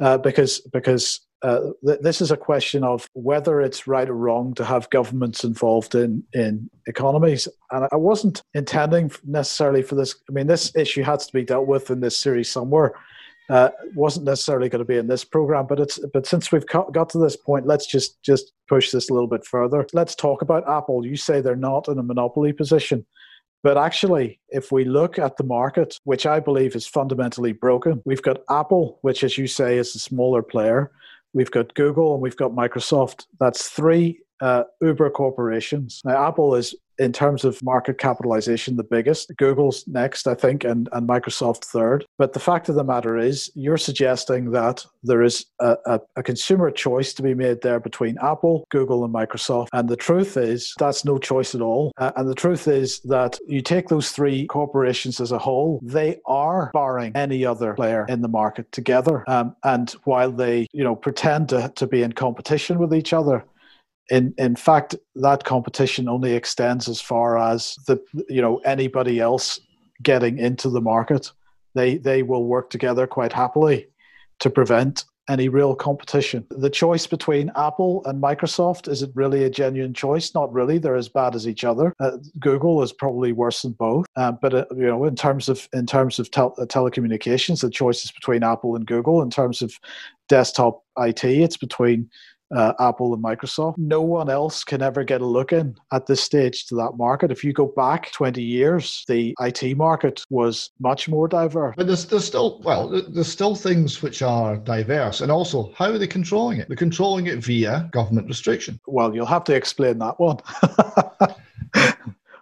uh, 0.00 0.18
because 0.18 0.60
because 0.72 1.20
uh, 1.42 1.70
th- 1.86 2.00
this 2.00 2.20
is 2.20 2.32
a 2.32 2.36
question 2.36 2.82
of 2.82 3.08
whether 3.12 3.60
it's 3.60 3.86
right 3.86 4.08
or 4.10 4.14
wrong 4.14 4.54
to 4.54 4.64
have 4.64 4.90
governments 4.90 5.44
involved 5.44 5.94
in 5.94 6.24
in 6.32 6.68
economies. 6.88 7.46
And 7.70 7.86
I 7.92 7.96
wasn't 7.96 8.42
intending 8.54 9.12
necessarily 9.24 9.82
for 9.82 9.94
this. 9.94 10.16
I 10.28 10.32
mean, 10.32 10.48
this 10.48 10.74
issue 10.74 11.04
has 11.04 11.26
to 11.28 11.32
be 11.32 11.44
dealt 11.44 11.68
with 11.68 11.90
in 11.90 12.00
this 12.00 12.18
series 12.18 12.50
somewhere 12.50 12.94
uh, 13.50 13.70
wasn't 13.94 14.26
necessarily 14.26 14.68
going 14.68 14.80
to 14.80 14.84
be 14.84 14.96
in 14.96 15.08
this 15.08 15.24
program, 15.24 15.66
but 15.66 15.80
it's 15.80 15.98
but 16.12 16.26
since 16.26 16.52
we've 16.52 16.66
got 16.66 17.10
to 17.10 17.18
this 17.18 17.36
point, 17.36 17.66
let's 17.66 17.86
just 17.86 18.22
just 18.22 18.52
push 18.68 18.90
this 18.90 19.10
a 19.10 19.12
little 19.12 19.28
bit 19.28 19.44
further. 19.44 19.86
Let's 19.92 20.14
talk 20.14 20.40
about 20.40 20.68
Apple. 20.68 21.04
You 21.04 21.16
say 21.16 21.40
they're 21.40 21.56
not 21.56 21.88
in 21.88 21.98
a 21.98 22.02
monopoly 22.02 22.52
position. 22.52 23.04
But 23.62 23.76
actually, 23.76 24.40
if 24.48 24.72
we 24.72 24.84
look 24.84 25.18
at 25.18 25.36
the 25.36 25.44
market, 25.44 25.98
which 26.04 26.24
I 26.24 26.40
believe 26.40 26.74
is 26.74 26.86
fundamentally 26.86 27.52
broken, 27.52 28.00
we've 28.06 28.22
got 28.22 28.38
Apple, 28.48 28.98
which, 29.02 29.22
as 29.22 29.36
you 29.36 29.46
say, 29.46 29.76
is 29.76 29.94
a 29.94 29.98
smaller 29.98 30.42
player. 30.42 30.92
We've 31.34 31.50
got 31.50 31.74
Google 31.74 32.14
and 32.14 32.22
we've 32.22 32.36
got 32.36 32.52
Microsoft. 32.52 33.26
That's 33.38 33.68
three 33.68 34.20
uh, 34.40 34.64
Uber 34.80 35.10
corporations. 35.10 36.00
Now, 36.04 36.28
Apple 36.28 36.54
is 36.54 36.74
in 37.00 37.12
terms 37.12 37.44
of 37.44 37.60
market 37.62 37.98
capitalization, 37.98 38.76
the 38.76 38.84
biggest. 38.84 39.32
Google's 39.38 39.84
next, 39.88 40.26
I 40.26 40.34
think, 40.34 40.64
and, 40.64 40.88
and 40.92 41.08
Microsoft 41.08 41.64
third. 41.64 42.04
But 42.18 42.34
the 42.34 42.40
fact 42.40 42.68
of 42.68 42.74
the 42.74 42.84
matter 42.84 43.16
is, 43.16 43.50
you're 43.54 43.78
suggesting 43.78 44.50
that 44.50 44.84
there 45.02 45.22
is 45.22 45.46
a, 45.60 45.76
a, 45.86 46.00
a, 46.16 46.22
consumer 46.22 46.70
choice 46.70 47.14
to 47.14 47.22
be 47.22 47.32
made 47.32 47.62
there 47.62 47.80
between 47.80 48.18
Apple, 48.18 48.66
Google, 48.70 49.02
and 49.02 49.14
Microsoft. 49.14 49.68
And 49.72 49.88
the 49.88 49.96
truth 49.96 50.36
is, 50.36 50.74
that's 50.78 51.06
no 51.06 51.16
choice 51.16 51.54
at 51.54 51.62
all. 51.62 51.90
Uh, 51.96 52.12
and 52.16 52.28
the 52.28 52.34
truth 52.34 52.68
is 52.68 53.00
that 53.04 53.38
you 53.48 53.62
take 53.62 53.88
those 53.88 54.10
three 54.10 54.46
corporations 54.46 55.20
as 55.20 55.32
a 55.32 55.38
whole, 55.38 55.80
they 55.82 56.20
are 56.26 56.70
barring 56.74 57.16
any 57.16 57.46
other 57.46 57.72
player 57.72 58.04
in 58.10 58.20
the 58.20 58.28
market 58.28 58.70
together. 58.72 59.24
Um, 59.26 59.56
and 59.64 59.90
while 60.04 60.30
they, 60.30 60.66
you 60.72 60.84
know, 60.84 60.96
pretend 60.96 61.48
to, 61.48 61.72
to 61.76 61.86
be 61.86 62.02
in 62.02 62.12
competition 62.12 62.78
with 62.78 62.92
each 62.92 63.14
other, 63.14 63.42
in 64.10 64.34
in 64.36 64.56
fact 64.56 64.96
that 65.14 65.44
competition 65.44 66.08
only 66.08 66.32
extends 66.32 66.88
as 66.88 67.00
far 67.00 67.38
as 67.38 67.76
the 67.86 67.98
you 68.28 68.42
know 68.42 68.58
anybody 68.58 69.20
else 69.20 69.60
getting 70.02 70.38
into 70.38 70.68
the 70.68 70.80
market. 70.80 71.30
They 71.74 71.96
they 71.96 72.22
will 72.22 72.44
work 72.44 72.70
together 72.70 73.06
quite 73.06 73.32
happily 73.32 73.86
to 74.40 74.50
prevent 74.50 75.04
any 75.28 75.48
real 75.48 75.76
competition. 75.76 76.44
The 76.50 76.70
choice 76.70 77.06
between 77.06 77.52
apple 77.54 78.02
and 78.06 78.20
microsoft 78.20 78.88
is 78.88 79.02
it 79.02 79.12
really 79.14 79.44
a 79.44 79.50
genuine 79.50 79.94
choice 79.94 80.34
not 80.34 80.52
really. 80.52 80.78
They're 80.78 80.96
as 80.96 81.08
bad 81.08 81.36
as 81.36 81.46
each 81.46 81.62
other. 81.62 81.94
Uh, 82.00 82.16
google 82.40 82.82
is 82.82 82.92
probably 82.92 83.32
worse 83.32 83.62
than 83.62 83.72
both. 83.72 84.06
Uh, 84.16 84.32
but 84.32 84.54
uh, 84.54 84.64
you 84.74 84.86
know 84.86 85.04
in 85.04 85.14
terms 85.14 85.48
of 85.48 85.68
in 85.72 85.86
terms 85.86 86.18
of 86.18 86.30
tel- 86.32 86.56
uh, 86.58 86.66
telecommunications 86.66 87.60
the 87.60 87.70
choice 87.70 88.04
is 88.04 88.10
between 88.10 88.42
apple 88.42 88.74
and 88.74 88.86
google. 88.86 89.22
In 89.22 89.30
terms 89.30 89.62
of 89.62 89.78
desktop 90.28 90.82
it 90.98 91.22
it's 91.22 91.56
between 91.56 92.10
uh, 92.54 92.72
Apple 92.80 93.14
and 93.14 93.22
Microsoft. 93.22 93.78
No 93.78 94.02
one 94.02 94.28
else 94.28 94.64
can 94.64 94.82
ever 94.82 95.04
get 95.04 95.20
a 95.20 95.26
look 95.26 95.52
in 95.52 95.76
at 95.92 96.06
this 96.06 96.22
stage 96.22 96.66
to 96.66 96.74
that 96.76 96.92
market. 96.96 97.30
If 97.30 97.44
you 97.44 97.52
go 97.52 97.66
back 97.66 98.12
20 98.12 98.42
years, 98.42 99.04
the 99.08 99.34
IT 99.40 99.76
market 99.76 100.24
was 100.30 100.70
much 100.80 101.08
more 101.08 101.28
diverse. 101.28 101.74
But 101.76 101.86
there's, 101.86 102.06
there's 102.06 102.24
still, 102.24 102.60
well, 102.64 102.88
there's 102.88 103.28
still 103.28 103.54
things 103.54 104.02
which 104.02 104.22
are 104.22 104.56
diverse. 104.56 105.20
And 105.20 105.30
also, 105.30 105.72
how 105.76 105.90
are 105.90 105.98
they 105.98 106.06
controlling 106.06 106.58
it? 106.58 106.68
They're 106.68 106.76
controlling 106.76 107.26
it 107.26 107.38
via 107.38 107.88
government 107.92 108.28
restriction. 108.28 108.80
Well, 108.86 109.14
you'll 109.14 109.26
have 109.26 109.44
to 109.44 109.54
explain 109.54 109.98
that 109.98 110.18
one. 110.18 110.38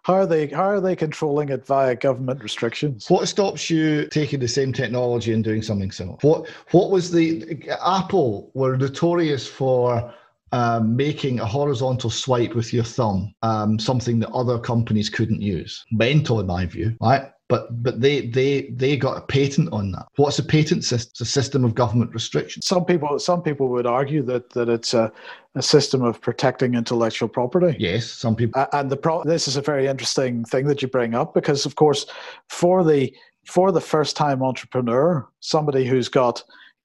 How 0.08 0.14
are 0.14 0.26
they 0.26 0.46
how 0.46 0.64
are 0.64 0.80
they 0.80 0.96
controlling 0.96 1.50
it 1.50 1.66
via 1.66 1.94
government 1.94 2.42
restrictions? 2.42 3.10
What 3.10 3.28
stops 3.28 3.68
you 3.68 4.06
taking 4.06 4.40
the 4.40 4.48
same 4.48 4.72
technology 4.72 5.34
and 5.34 5.44
doing 5.44 5.60
something 5.60 5.90
similar? 5.90 6.16
What 6.22 6.48
what 6.70 6.90
was 6.90 7.12
the 7.12 7.68
Apple 7.84 8.50
were 8.54 8.78
notorious 8.78 9.46
for 9.46 10.14
um, 10.52 10.96
making 10.96 11.40
a 11.40 11.44
horizontal 11.44 12.08
swipe 12.08 12.54
with 12.54 12.72
your 12.72 12.84
thumb, 12.84 13.34
um, 13.42 13.78
something 13.78 14.18
that 14.20 14.30
other 14.30 14.58
companies 14.58 15.10
couldn't 15.10 15.42
use. 15.42 15.84
Mental, 15.90 16.40
in 16.40 16.46
my 16.46 16.64
view, 16.64 16.96
right? 17.02 17.30
But 17.48 17.82
but 17.82 18.00
they 18.00 18.26
they 18.26 18.68
they 18.76 18.96
got 18.96 19.16
a 19.16 19.22
patent 19.22 19.72
on 19.72 19.92
that. 19.92 20.06
What's 20.16 20.38
a 20.38 20.44
patent 20.44 20.84
system? 20.84 21.10
It's 21.12 21.20
a 21.22 21.24
system 21.24 21.64
of 21.64 21.74
government 21.74 22.12
restriction. 22.12 22.60
Some 22.60 22.84
people 22.84 23.18
some 23.18 23.42
people 23.42 23.68
would 23.68 23.86
argue 23.86 24.22
that 24.24 24.50
that 24.50 24.68
it's 24.68 24.92
a, 24.92 25.10
a 25.54 25.62
system 25.62 26.02
of 26.02 26.20
protecting 26.20 26.74
intellectual 26.74 27.28
property. 27.28 27.74
Yes, 27.78 28.10
some 28.10 28.36
people. 28.36 28.66
And 28.72 28.90
the 28.90 28.98
pro- 28.98 29.24
this 29.24 29.48
is 29.48 29.56
a 29.56 29.62
very 29.62 29.86
interesting 29.86 30.44
thing 30.44 30.66
that 30.66 30.82
you 30.82 30.88
bring 30.88 31.14
up 31.14 31.32
because, 31.32 31.64
of 31.64 31.74
course, 31.76 32.04
for 32.50 32.84
the 32.84 33.14
for 33.46 33.72
the 33.72 33.80
first 33.80 34.14
time 34.14 34.42
entrepreneur, 34.42 35.26
somebody 35.40 35.86
who's 35.86 36.08
got 36.10 36.42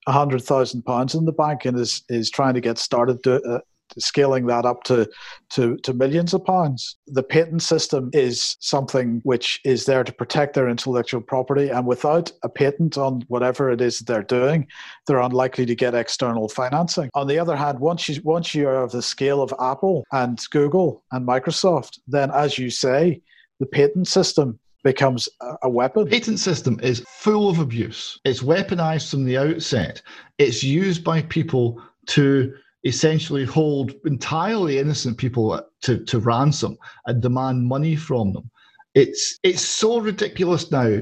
a 0.07 0.11
hundred 0.11 0.43
thousand 0.43 0.83
pounds 0.83 1.13
in 1.13 1.25
the 1.25 1.33
bank 1.33 1.65
and 1.65 1.77
is 1.77 2.03
is 2.07 2.29
trying 2.29 2.53
to 2.53 2.61
get 2.61 2.77
started 2.77 3.21
to, 3.23 3.41
uh, 3.43 3.59
scaling 3.97 4.45
that 4.47 4.65
up 4.65 4.83
to, 4.83 5.09
to 5.51 5.77
to 5.77 5.93
millions 5.93 6.33
of 6.33 6.43
pounds. 6.45 6.97
The 7.07 7.23
patent 7.23 7.61
system 7.61 8.09
is 8.13 8.57
something 8.59 9.21
which 9.23 9.59
is 9.63 9.85
there 9.85 10.03
to 10.03 10.11
protect 10.11 10.53
their 10.55 10.69
intellectual 10.69 11.21
property, 11.21 11.69
and 11.69 11.85
without 11.85 12.31
a 12.43 12.49
patent 12.49 12.97
on 12.97 13.23
whatever 13.27 13.69
it 13.69 13.81
is 13.81 13.99
they're 13.99 14.23
doing, 14.23 14.67
they're 15.07 15.19
unlikely 15.19 15.65
to 15.65 15.75
get 15.75 15.95
external 15.95 16.49
financing. 16.49 17.09
On 17.13 17.27
the 17.27 17.39
other 17.39 17.55
hand, 17.55 17.79
once 17.79 18.09
you 18.09 18.21
once 18.23 18.55
you 18.55 18.67
are 18.67 18.83
of 18.83 18.91
the 18.91 19.01
scale 19.01 19.41
of 19.41 19.53
Apple 19.59 20.03
and 20.11 20.39
Google 20.51 21.03
and 21.11 21.27
Microsoft, 21.27 21.99
then 22.07 22.31
as 22.31 22.57
you 22.57 22.69
say, 22.69 23.21
the 23.59 23.65
patent 23.65 24.07
system 24.07 24.59
becomes 24.83 25.29
a 25.61 25.69
weapon. 25.69 26.07
Patent 26.07 26.39
system 26.39 26.79
is 26.83 27.03
full 27.07 27.49
of 27.49 27.59
abuse. 27.59 28.19
It's 28.25 28.43
weaponized 28.43 29.09
from 29.09 29.23
the 29.23 29.37
outset. 29.37 30.01
It's 30.37 30.63
used 30.63 31.03
by 31.03 31.21
people 31.21 31.81
to 32.07 32.53
essentially 32.83 33.45
hold 33.45 33.93
entirely 34.05 34.79
innocent 34.79 35.17
people 35.17 35.61
to, 35.81 36.03
to 36.05 36.19
ransom 36.19 36.77
and 37.05 37.21
demand 37.21 37.65
money 37.65 37.95
from 37.95 38.33
them. 38.33 38.49
It's 38.93 39.39
it's 39.43 39.61
so 39.61 39.99
ridiculous 39.99 40.69
now 40.69 40.99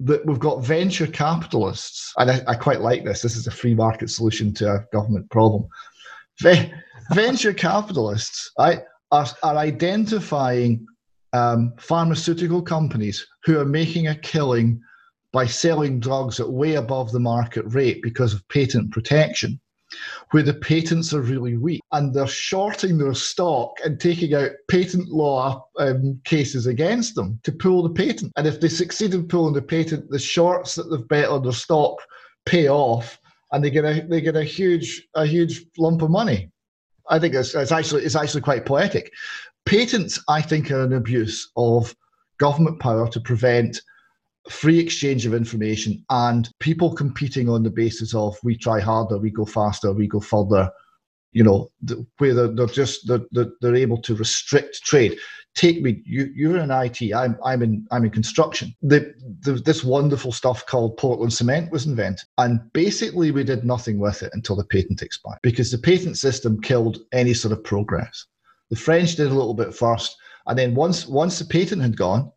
that 0.00 0.26
we've 0.26 0.38
got 0.38 0.64
venture 0.64 1.06
capitalists, 1.06 2.12
and 2.18 2.30
I, 2.30 2.40
I 2.48 2.54
quite 2.54 2.80
like 2.80 3.04
this. 3.04 3.22
This 3.22 3.36
is 3.36 3.46
a 3.46 3.52
free 3.52 3.74
market 3.74 4.10
solution 4.10 4.52
to 4.54 4.74
a 4.74 4.84
government 4.92 5.30
problem. 5.30 5.68
venture 7.12 7.52
capitalists 7.52 8.50
right, 8.58 8.80
are, 9.10 9.26
are 9.42 9.56
identifying 9.56 10.86
um, 11.32 11.72
pharmaceutical 11.78 12.62
companies 12.62 13.26
who 13.44 13.58
are 13.58 13.64
making 13.64 14.08
a 14.08 14.14
killing 14.14 14.80
by 15.32 15.46
selling 15.46 15.98
drugs 15.98 16.40
at 16.40 16.50
way 16.50 16.74
above 16.74 17.10
the 17.10 17.20
market 17.20 17.64
rate 17.68 18.02
because 18.02 18.34
of 18.34 18.46
patent 18.48 18.90
protection, 18.90 19.60
where 20.30 20.42
the 20.42 20.54
patents 20.54 21.12
are 21.12 21.20
really 21.20 21.56
weak. 21.56 21.80
And 21.92 22.14
they're 22.14 22.26
shorting 22.26 22.98
their 22.98 23.14
stock 23.14 23.76
and 23.84 24.00
taking 24.00 24.34
out 24.34 24.50
patent 24.68 25.08
law 25.08 25.66
um, 25.78 26.20
cases 26.24 26.66
against 26.66 27.14
them 27.14 27.38
to 27.42 27.52
pull 27.52 27.82
the 27.82 27.90
patent. 27.90 28.32
And 28.36 28.46
if 28.46 28.60
they 28.60 28.68
succeed 28.68 29.14
in 29.14 29.28
pulling 29.28 29.54
the 29.54 29.62
patent, 29.62 30.10
the 30.10 30.18
shorts 30.18 30.74
that 30.74 30.84
they've 30.84 31.08
bet 31.08 31.28
on 31.28 31.42
their 31.42 31.52
stock 31.52 31.98
pay 32.46 32.68
off 32.68 33.20
and 33.52 33.62
they 33.62 33.70
get 33.70 33.84
a 33.84 34.06
they 34.08 34.20
get 34.20 34.36
a 34.36 34.42
huge 34.42 35.06
a 35.14 35.26
huge 35.26 35.66
lump 35.78 36.02
of 36.02 36.10
money. 36.10 36.50
I 37.08 37.18
think 37.18 37.34
it's, 37.34 37.54
it's 37.54 37.72
actually 37.72 38.04
it's 38.04 38.16
actually 38.16 38.40
quite 38.40 38.66
poetic. 38.66 39.12
Patents, 39.66 40.22
I 40.28 40.42
think, 40.42 40.70
are 40.70 40.82
an 40.82 40.94
abuse 40.94 41.50
of 41.56 41.94
government 42.38 42.80
power 42.80 43.08
to 43.08 43.20
prevent 43.20 43.80
free 44.48 44.78
exchange 44.78 45.26
of 45.26 45.34
information 45.34 46.04
and 46.10 46.50
people 46.58 46.94
competing 46.94 47.48
on 47.48 47.62
the 47.62 47.70
basis 47.70 48.14
of 48.14 48.36
we 48.42 48.56
try 48.56 48.80
harder, 48.80 49.18
we 49.18 49.30
go 49.30 49.44
faster, 49.44 49.92
we 49.92 50.06
go 50.06 50.20
further. 50.20 50.70
You 51.34 51.44
know, 51.44 51.70
where 52.18 52.34
they're, 52.34 52.48
they're 52.48 52.66
just 52.66 53.06
they're, 53.06 53.46
they're 53.62 53.74
able 53.74 53.96
to 54.02 54.14
restrict 54.14 54.82
trade. 54.84 55.16
Take 55.54 55.80
me, 55.80 56.02
you 56.04 56.30
you're 56.34 56.58
in 56.58 56.70
IT. 56.70 57.00
I'm 57.14 57.38
I'm 57.42 57.62
in 57.62 57.86
I'm 57.90 58.04
in 58.04 58.10
construction. 58.10 58.74
The, 58.82 59.14
the 59.40 59.52
this 59.52 59.82
wonderful 59.82 60.32
stuff 60.32 60.66
called 60.66 60.98
Portland 60.98 61.32
cement 61.32 61.72
was 61.72 61.86
invented, 61.86 62.26
and 62.36 62.60
basically 62.74 63.30
we 63.30 63.44
did 63.44 63.64
nothing 63.64 63.98
with 63.98 64.22
it 64.22 64.30
until 64.34 64.56
the 64.56 64.64
patent 64.66 65.00
expired 65.00 65.38
because 65.42 65.70
the 65.70 65.78
patent 65.78 66.18
system 66.18 66.60
killed 66.60 66.98
any 67.12 67.32
sort 67.32 67.52
of 67.52 67.64
progress. 67.64 68.26
The 68.68 68.76
French 68.76 69.16
did 69.16 69.28
a 69.28 69.34
little 69.34 69.54
bit 69.54 69.74
first, 69.74 70.14
and 70.46 70.58
then 70.58 70.74
once 70.74 71.06
once 71.06 71.38
the 71.38 71.46
patent 71.46 71.80
had 71.80 71.96
gone, 71.96 72.30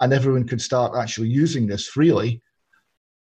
and 0.00 0.12
everyone 0.12 0.46
could 0.46 0.60
start 0.60 0.96
actually 0.96 1.28
using 1.28 1.66
this 1.66 1.86
freely, 1.86 2.42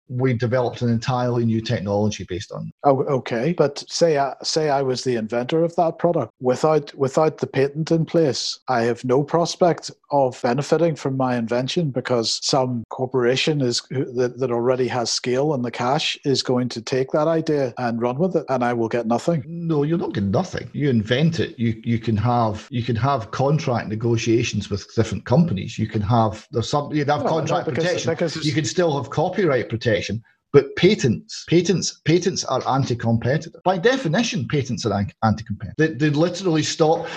we 0.09 0.33
developed 0.33 0.81
an 0.81 0.89
entirely 0.89 1.45
new 1.45 1.61
technology 1.61 2.25
based 2.27 2.51
on. 2.51 2.71
Oh, 2.83 3.03
okay. 3.03 3.53
But 3.53 3.83
say 3.87 4.17
I, 4.17 4.33
say 4.43 4.69
I 4.69 4.81
was 4.81 5.03
the 5.03 5.15
inventor 5.15 5.63
of 5.63 5.75
that 5.75 5.99
product 5.99 6.33
without 6.41 6.93
without 6.95 7.37
the 7.37 7.47
patent 7.47 7.91
in 7.91 8.05
place, 8.05 8.59
I 8.67 8.81
have 8.81 9.05
no 9.05 9.23
prospect 9.23 9.91
of 10.11 10.41
benefiting 10.41 10.95
from 10.95 11.17
my 11.17 11.37
invention 11.37 11.91
because 11.91 12.39
some 12.43 12.83
corporation 12.89 13.61
is 13.61 13.81
that, 13.89 14.35
that 14.37 14.51
already 14.51 14.87
has 14.87 15.11
scale 15.11 15.53
and 15.53 15.63
the 15.63 15.71
cash 15.71 16.17
is 16.25 16.43
going 16.43 16.69
to 16.69 16.81
take 16.81 17.11
that 17.11 17.27
idea 17.27 17.73
and 17.77 18.01
run 18.01 18.17
with 18.17 18.35
it, 18.35 18.45
and 18.49 18.63
I 18.63 18.73
will 18.73 18.89
get 18.89 19.07
nothing. 19.07 19.43
No, 19.47 19.83
you're 19.83 19.97
not 19.97 20.13
getting 20.13 20.31
nothing. 20.31 20.69
You 20.73 20.89
invent 20.89 21.39
it. 21.39 21.57
You 21.57 21.81
you 21.83 21.99
can 21.99 22.17
have 22.17 22.67
you 22.69 22.83
can 22.83 22.95
have 22.95 23.31
contract 23.31 23.87
negotiations 23.87 24.69
with 24.69 24.93
different 24.95 25.25
companies. 25.25 25.77
You 25.77 25.87
can 25.87 26.01
have 26.01 26.47
there's 26.51 26.69
some 26.69 26.91
you'd 26.93 27.09
have 27.09 27.23
no, 27.23 27.29
contract 27.29 27.67
no, 27.67 27.73
because, 27.73 27.85
protection. 27.85 28.11
Because 28.11 28.45
you 28.45 28.53
can 28.53 28.65
still 28.65 29.01
have 29.01 29.09
copyright 29.09 29.69
protection. 29.69 30.23
But 30.51 30.75
patents, 30.75 31.45
patents, 31.47 32.01
patents 32.05 32.43
are 32.45 32.67
anti-competitive. 32.67 33.61
By 33.63 33.77
definition, 33.77 34.47
patents 34.47 34.85
are 34.85 35.05
anti-competitive. 35.23 35.75
They, 35.77 35.93
they 35.93 36.09
literally 36.09 36.63
stop. 36.63 37.07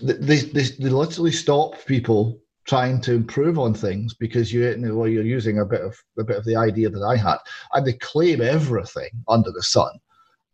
They, 0.00 0.40
they, 0.40 0.62
they 0.62 0.88
literally 0.88 1.32
stop 1.32 1.84
people 1.84 2.40
trying 2.66 3.00
to 3.02 3.14
improve 3.14 3.58
on 3.58 3.74
things 3.74 4.14
because 4.14 4.52
you 4.52 4.62
well, 4.94 5.08
you're 5.08 5.24
using 5.24 5.58
a 5.58 5.64
bit 5.64 5.80
of 5.80 5.96
a 6.18 6.24
bit 6.24 6.36
of 6.36 6.44
the 6.44 6.56
idea 6.56 6.88
that 6.88 7.02
I 7.02 7.16
had, 7.16 7.38
and 7.74 7.86
they 7.86 7.94
claim 7.94 8.40
everything 8.40 9.10
under 9.28 9.50
the 9.50 9.62
sun 9.62 9.90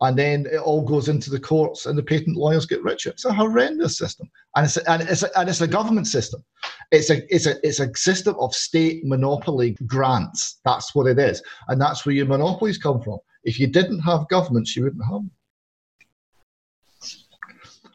and 0.03 0.19
then 0.19 0.47
it 0.47 0.59
all 0.59 0.83
goes 0.83 1.09
into 1.09 1.31
the 1.31 1.41
courts 1.41 1.87
and 1.87 1.97
the 1.97 2.03
patent 2.03 2.37
lawyers 2.37 2.67
get 2.67 2.83
richer. 2.83 3.11
It's 3.11 3.25
a 3.25 3.33
horrendous 3.33 3.97
system, 3.97 4.31
and 4.55 4.67
it's 4.67 4.77
a, 4.77 4.91
and 4.91 5.03
it's 5.03 5.23
a, 5.23 5.39
and 5.39 5.49
it's 5.49 5.61
a 5.61 5.67
government 5.67 6.07
system. 6.07 6.45
It's 6.91 7.11
a 7.11 7.23
it's 7.35 7.47
a 7.47 7.55
it's 7.67 7.81
a 7.81 7.95
system 7.95 8.37
of 8.39 8.55
state 8.55 9.05
monopoly 9.05 9.77
grants. 9.87 10.61
That's 10.65 10.95
what 10.95 11.07
it 11.07 11.19
is, 11.19 11.43
and 11.69 11.81
that's 11.81 12.05
where 12.05 12.15
your 12.15 12.27
monopolies 12.27 12.79
come 12.79 13.01
from. 13.01 13.19
If 13.45 13.59
you 13.59 13.67
didn't 13.67 14.01
have 14.01 14.29
governments, 14.29 14.77
you 14.77 14.85
wouldn't 14.85 15.05
have 15.05 15.15
them. 15.15 15.31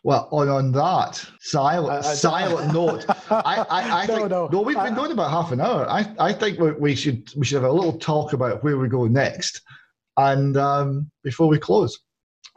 Well, 0.04 0.28
on, 0.32 0.50
on 0.50 0.72
that 0.72 1.24
silent, 1.42 2.04
I, 2.04 2.10
I, 2.10 2.14
silent 2.16 2.74
note, 2.74 3.06
I, 3.30 3.64
I, 3.70 4.02
I 4.02 4.06
no, 4.08 4.16
think 4.16 4.30
no, 4.30 4.48
no, 4.48 4.62
we've 4.62 4.76
been 4.76 4.96
going 4.96 5.12
about 5.12 5.30
half 5.30 5.52
an 5.52 5.62
hour. 5.62 5.88
I, 5.88 6.12
I 6.18 6.34
think 6.34 6.60
we, 6.60 6.72
we 6.72 6.96
should 6.96 7.32
we 7.36 7.46
should 7.46 7.62
have 7.62 7.70
a 7.70 7.72
little 7.72 8.00
talk 8.00 8.34
about 8.34 8.64
where 8.64 8.80
we 8.80 8.88
go 8.88 9.06
next. 9.06 9.62
And 10.22 10.56
um, 10.56 11.10
before 11.24 11.48
we 11.48 11.58
close, 11.58 11.98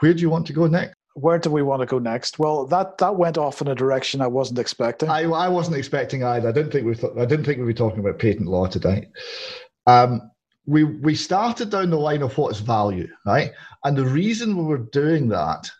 where 0.00 0.12
do 0.12 0.20
you 0.20 0.28
want 0.28 0.46
to 0.48 0.52
go 0.52 0.66
next? 0.66 0.94
Where 1.14 1.38
do 1.38 1.48
we 1.48 1.62
want 1.62 1.80
to 1.80 1.86
go 1.86 1.98
next? 1.98 2.38
Well, 2.38 2.66
that 2.66 2.98
that 2.98 3.16
went 3.16 3.38
off 3.38 3.62
in 3.62 3.68
a 3.68 3.74
direction 3.74 4.20
I 4.20 4.26
wasn't 4.26 4.58
expecting. 4.58 5.08
I, 5.08 5.22
I 5.22 5.48
wasn't 5.48 5.76
expecting 5.76 6.24
either. 6.24 6.48
I 6.48 6.52
didn't 6.52 6.72
think 6.72 6.84
we 6.84 6.94
th- 6.94 7.14
I 7.16 7.24
didn't 7.24 7.46
think 7.46 7.58
we'd 7.58 7.68
be 7.68 7.74
talking 7.74 8.00
about 8.00 8.18
patent 8.18 8.48
law 8.48 8.66
today. 8.66 9.08
Um, 9.86 10.30
we 10.66 10.84
we 10.84 11.14
started 11.14 11.70
down 11.70 11.90
the 11.90 11.98
line 11.98 12.22
of 12.22 12.36
what's 12.36 12.58
value, 12.58 13.08
right? 13.24 13.52
And 13.84 13.96
the 13.96 14.04
reason 14.06 14.56
we 14.56 14.64
were 14.64 14.90
doing 14.92 15.28
that 15.28 15.70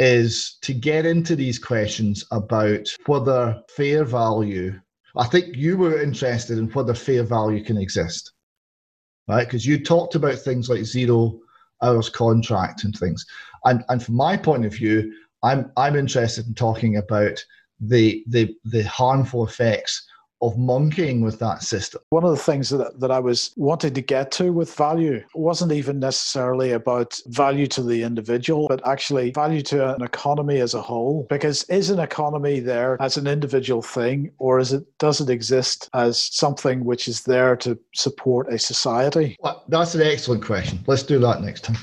is 0.00 0.58
to 0.62 0.74
get 0.74 1.06
into 1.06 1.36
these 1.36 1.58
questions 1.58 2.24
about 2.32 2.88
whether 3.06 3.62
fair 3.76 4.04
value. 4.04 4.80
I 5.16 5.26
think 5.26 5.54
you 5.54 5.76
were 5.76 6.02
interested 6.02 6.58
in 6.58 6.68
whether 6.70 6.94
fair 6.94 7.22
value 7.22 7.62
can 7.62 7.78
exist 7.78 8.32
right? 9.28 9.46
Because 9.46 9.66
you 9.66 9.82
talked 9.82 10.14
about 10.14 10.38
things 10.38 10.68
like 10.68 10.84
zero 10.84 11.38
hours 11.82 12.08
contract 12.08 12.84
and 12.84 12.96
things. 12.96 13.26
And 13.64 13.84
and 13.88 14.02
from 14.02 14.16
my 14.16 14.36
point 14.36 14.64
of 14.64 14.74
view, 14.74 15.12
I'm 15.42 15.70
I'm 15.76 15.96
interested 15.96 16.46
in 16.46 16.54
talking 16.54 16.96
about 16.96 17.44
the 17.80 18.24
the 18.28 18.54
the 18.64 18.82
harmful 18.84 19.46
effects 19.46 20.06
of 20.42 20.56
monkeying 20.58 21.20
with 21.20 21.38
that 21.38 21.62
system. 21.62 22.00
One 22.10 22.24
of 22.24 22.30
the 22.30 22.36
things 22.36 22.70
that, 22.70 23.00
that 23.00 23.10
I 23.10 23.18
was 23.18 23.52
wanting 23.56 23.94
to 23.94 24.00
get 24.00 24.30
to 24.32 24.52
with 24.52 24.74
value 24.74 25.22
wasn't 25.34 25.72
even 25.72 25.98
necessarily 25.98 26.72
about 26.72 27.18
value 27.26 27.66
to 27.68 27.82
the 27.82 28.02
individual, 28.02 28.68
but 28.68 28.86
actually 28.86 29.30
value 29.30 29.62
to 29.62 29.94
an 29.94 30.02
economy 30.02 30.60
as 30.60 30.74
a 30.74 30.82
whole. 30.82 31.26
Because 31.28 31.64
is 31.64 31.90
an 31.90 32.00
economy 32.00 32.60
there 32.60 32.96
as 33.00 33.16
an 33.16 33.26
individual 33.26 33.82
thing, 33.82 34.30
or 34.38 34.58
is 34.58 34.72
it 34.72 34.84
does 34.98 35.20
it 35.20 35.30
exist 35.30 35.88
as 35.94 36.20
something 36.20 36.84
which 36.84 37.08
is 37.08 37.22
there 37.22 37.56
to 37.56 37.78
support 37.94 38.52
a 38.52 38.58
society? 38.58 39.36
Well, 39.40 39.64
that's 39.68 39.94
an 39.94 40.02
excellent 40.02 40.44
question. 40.44 40.80
Let's 40.86 41.02
do 41.02 41.18
that 41.20 41.42
next 41.42 41.64
time. 41.64 41.76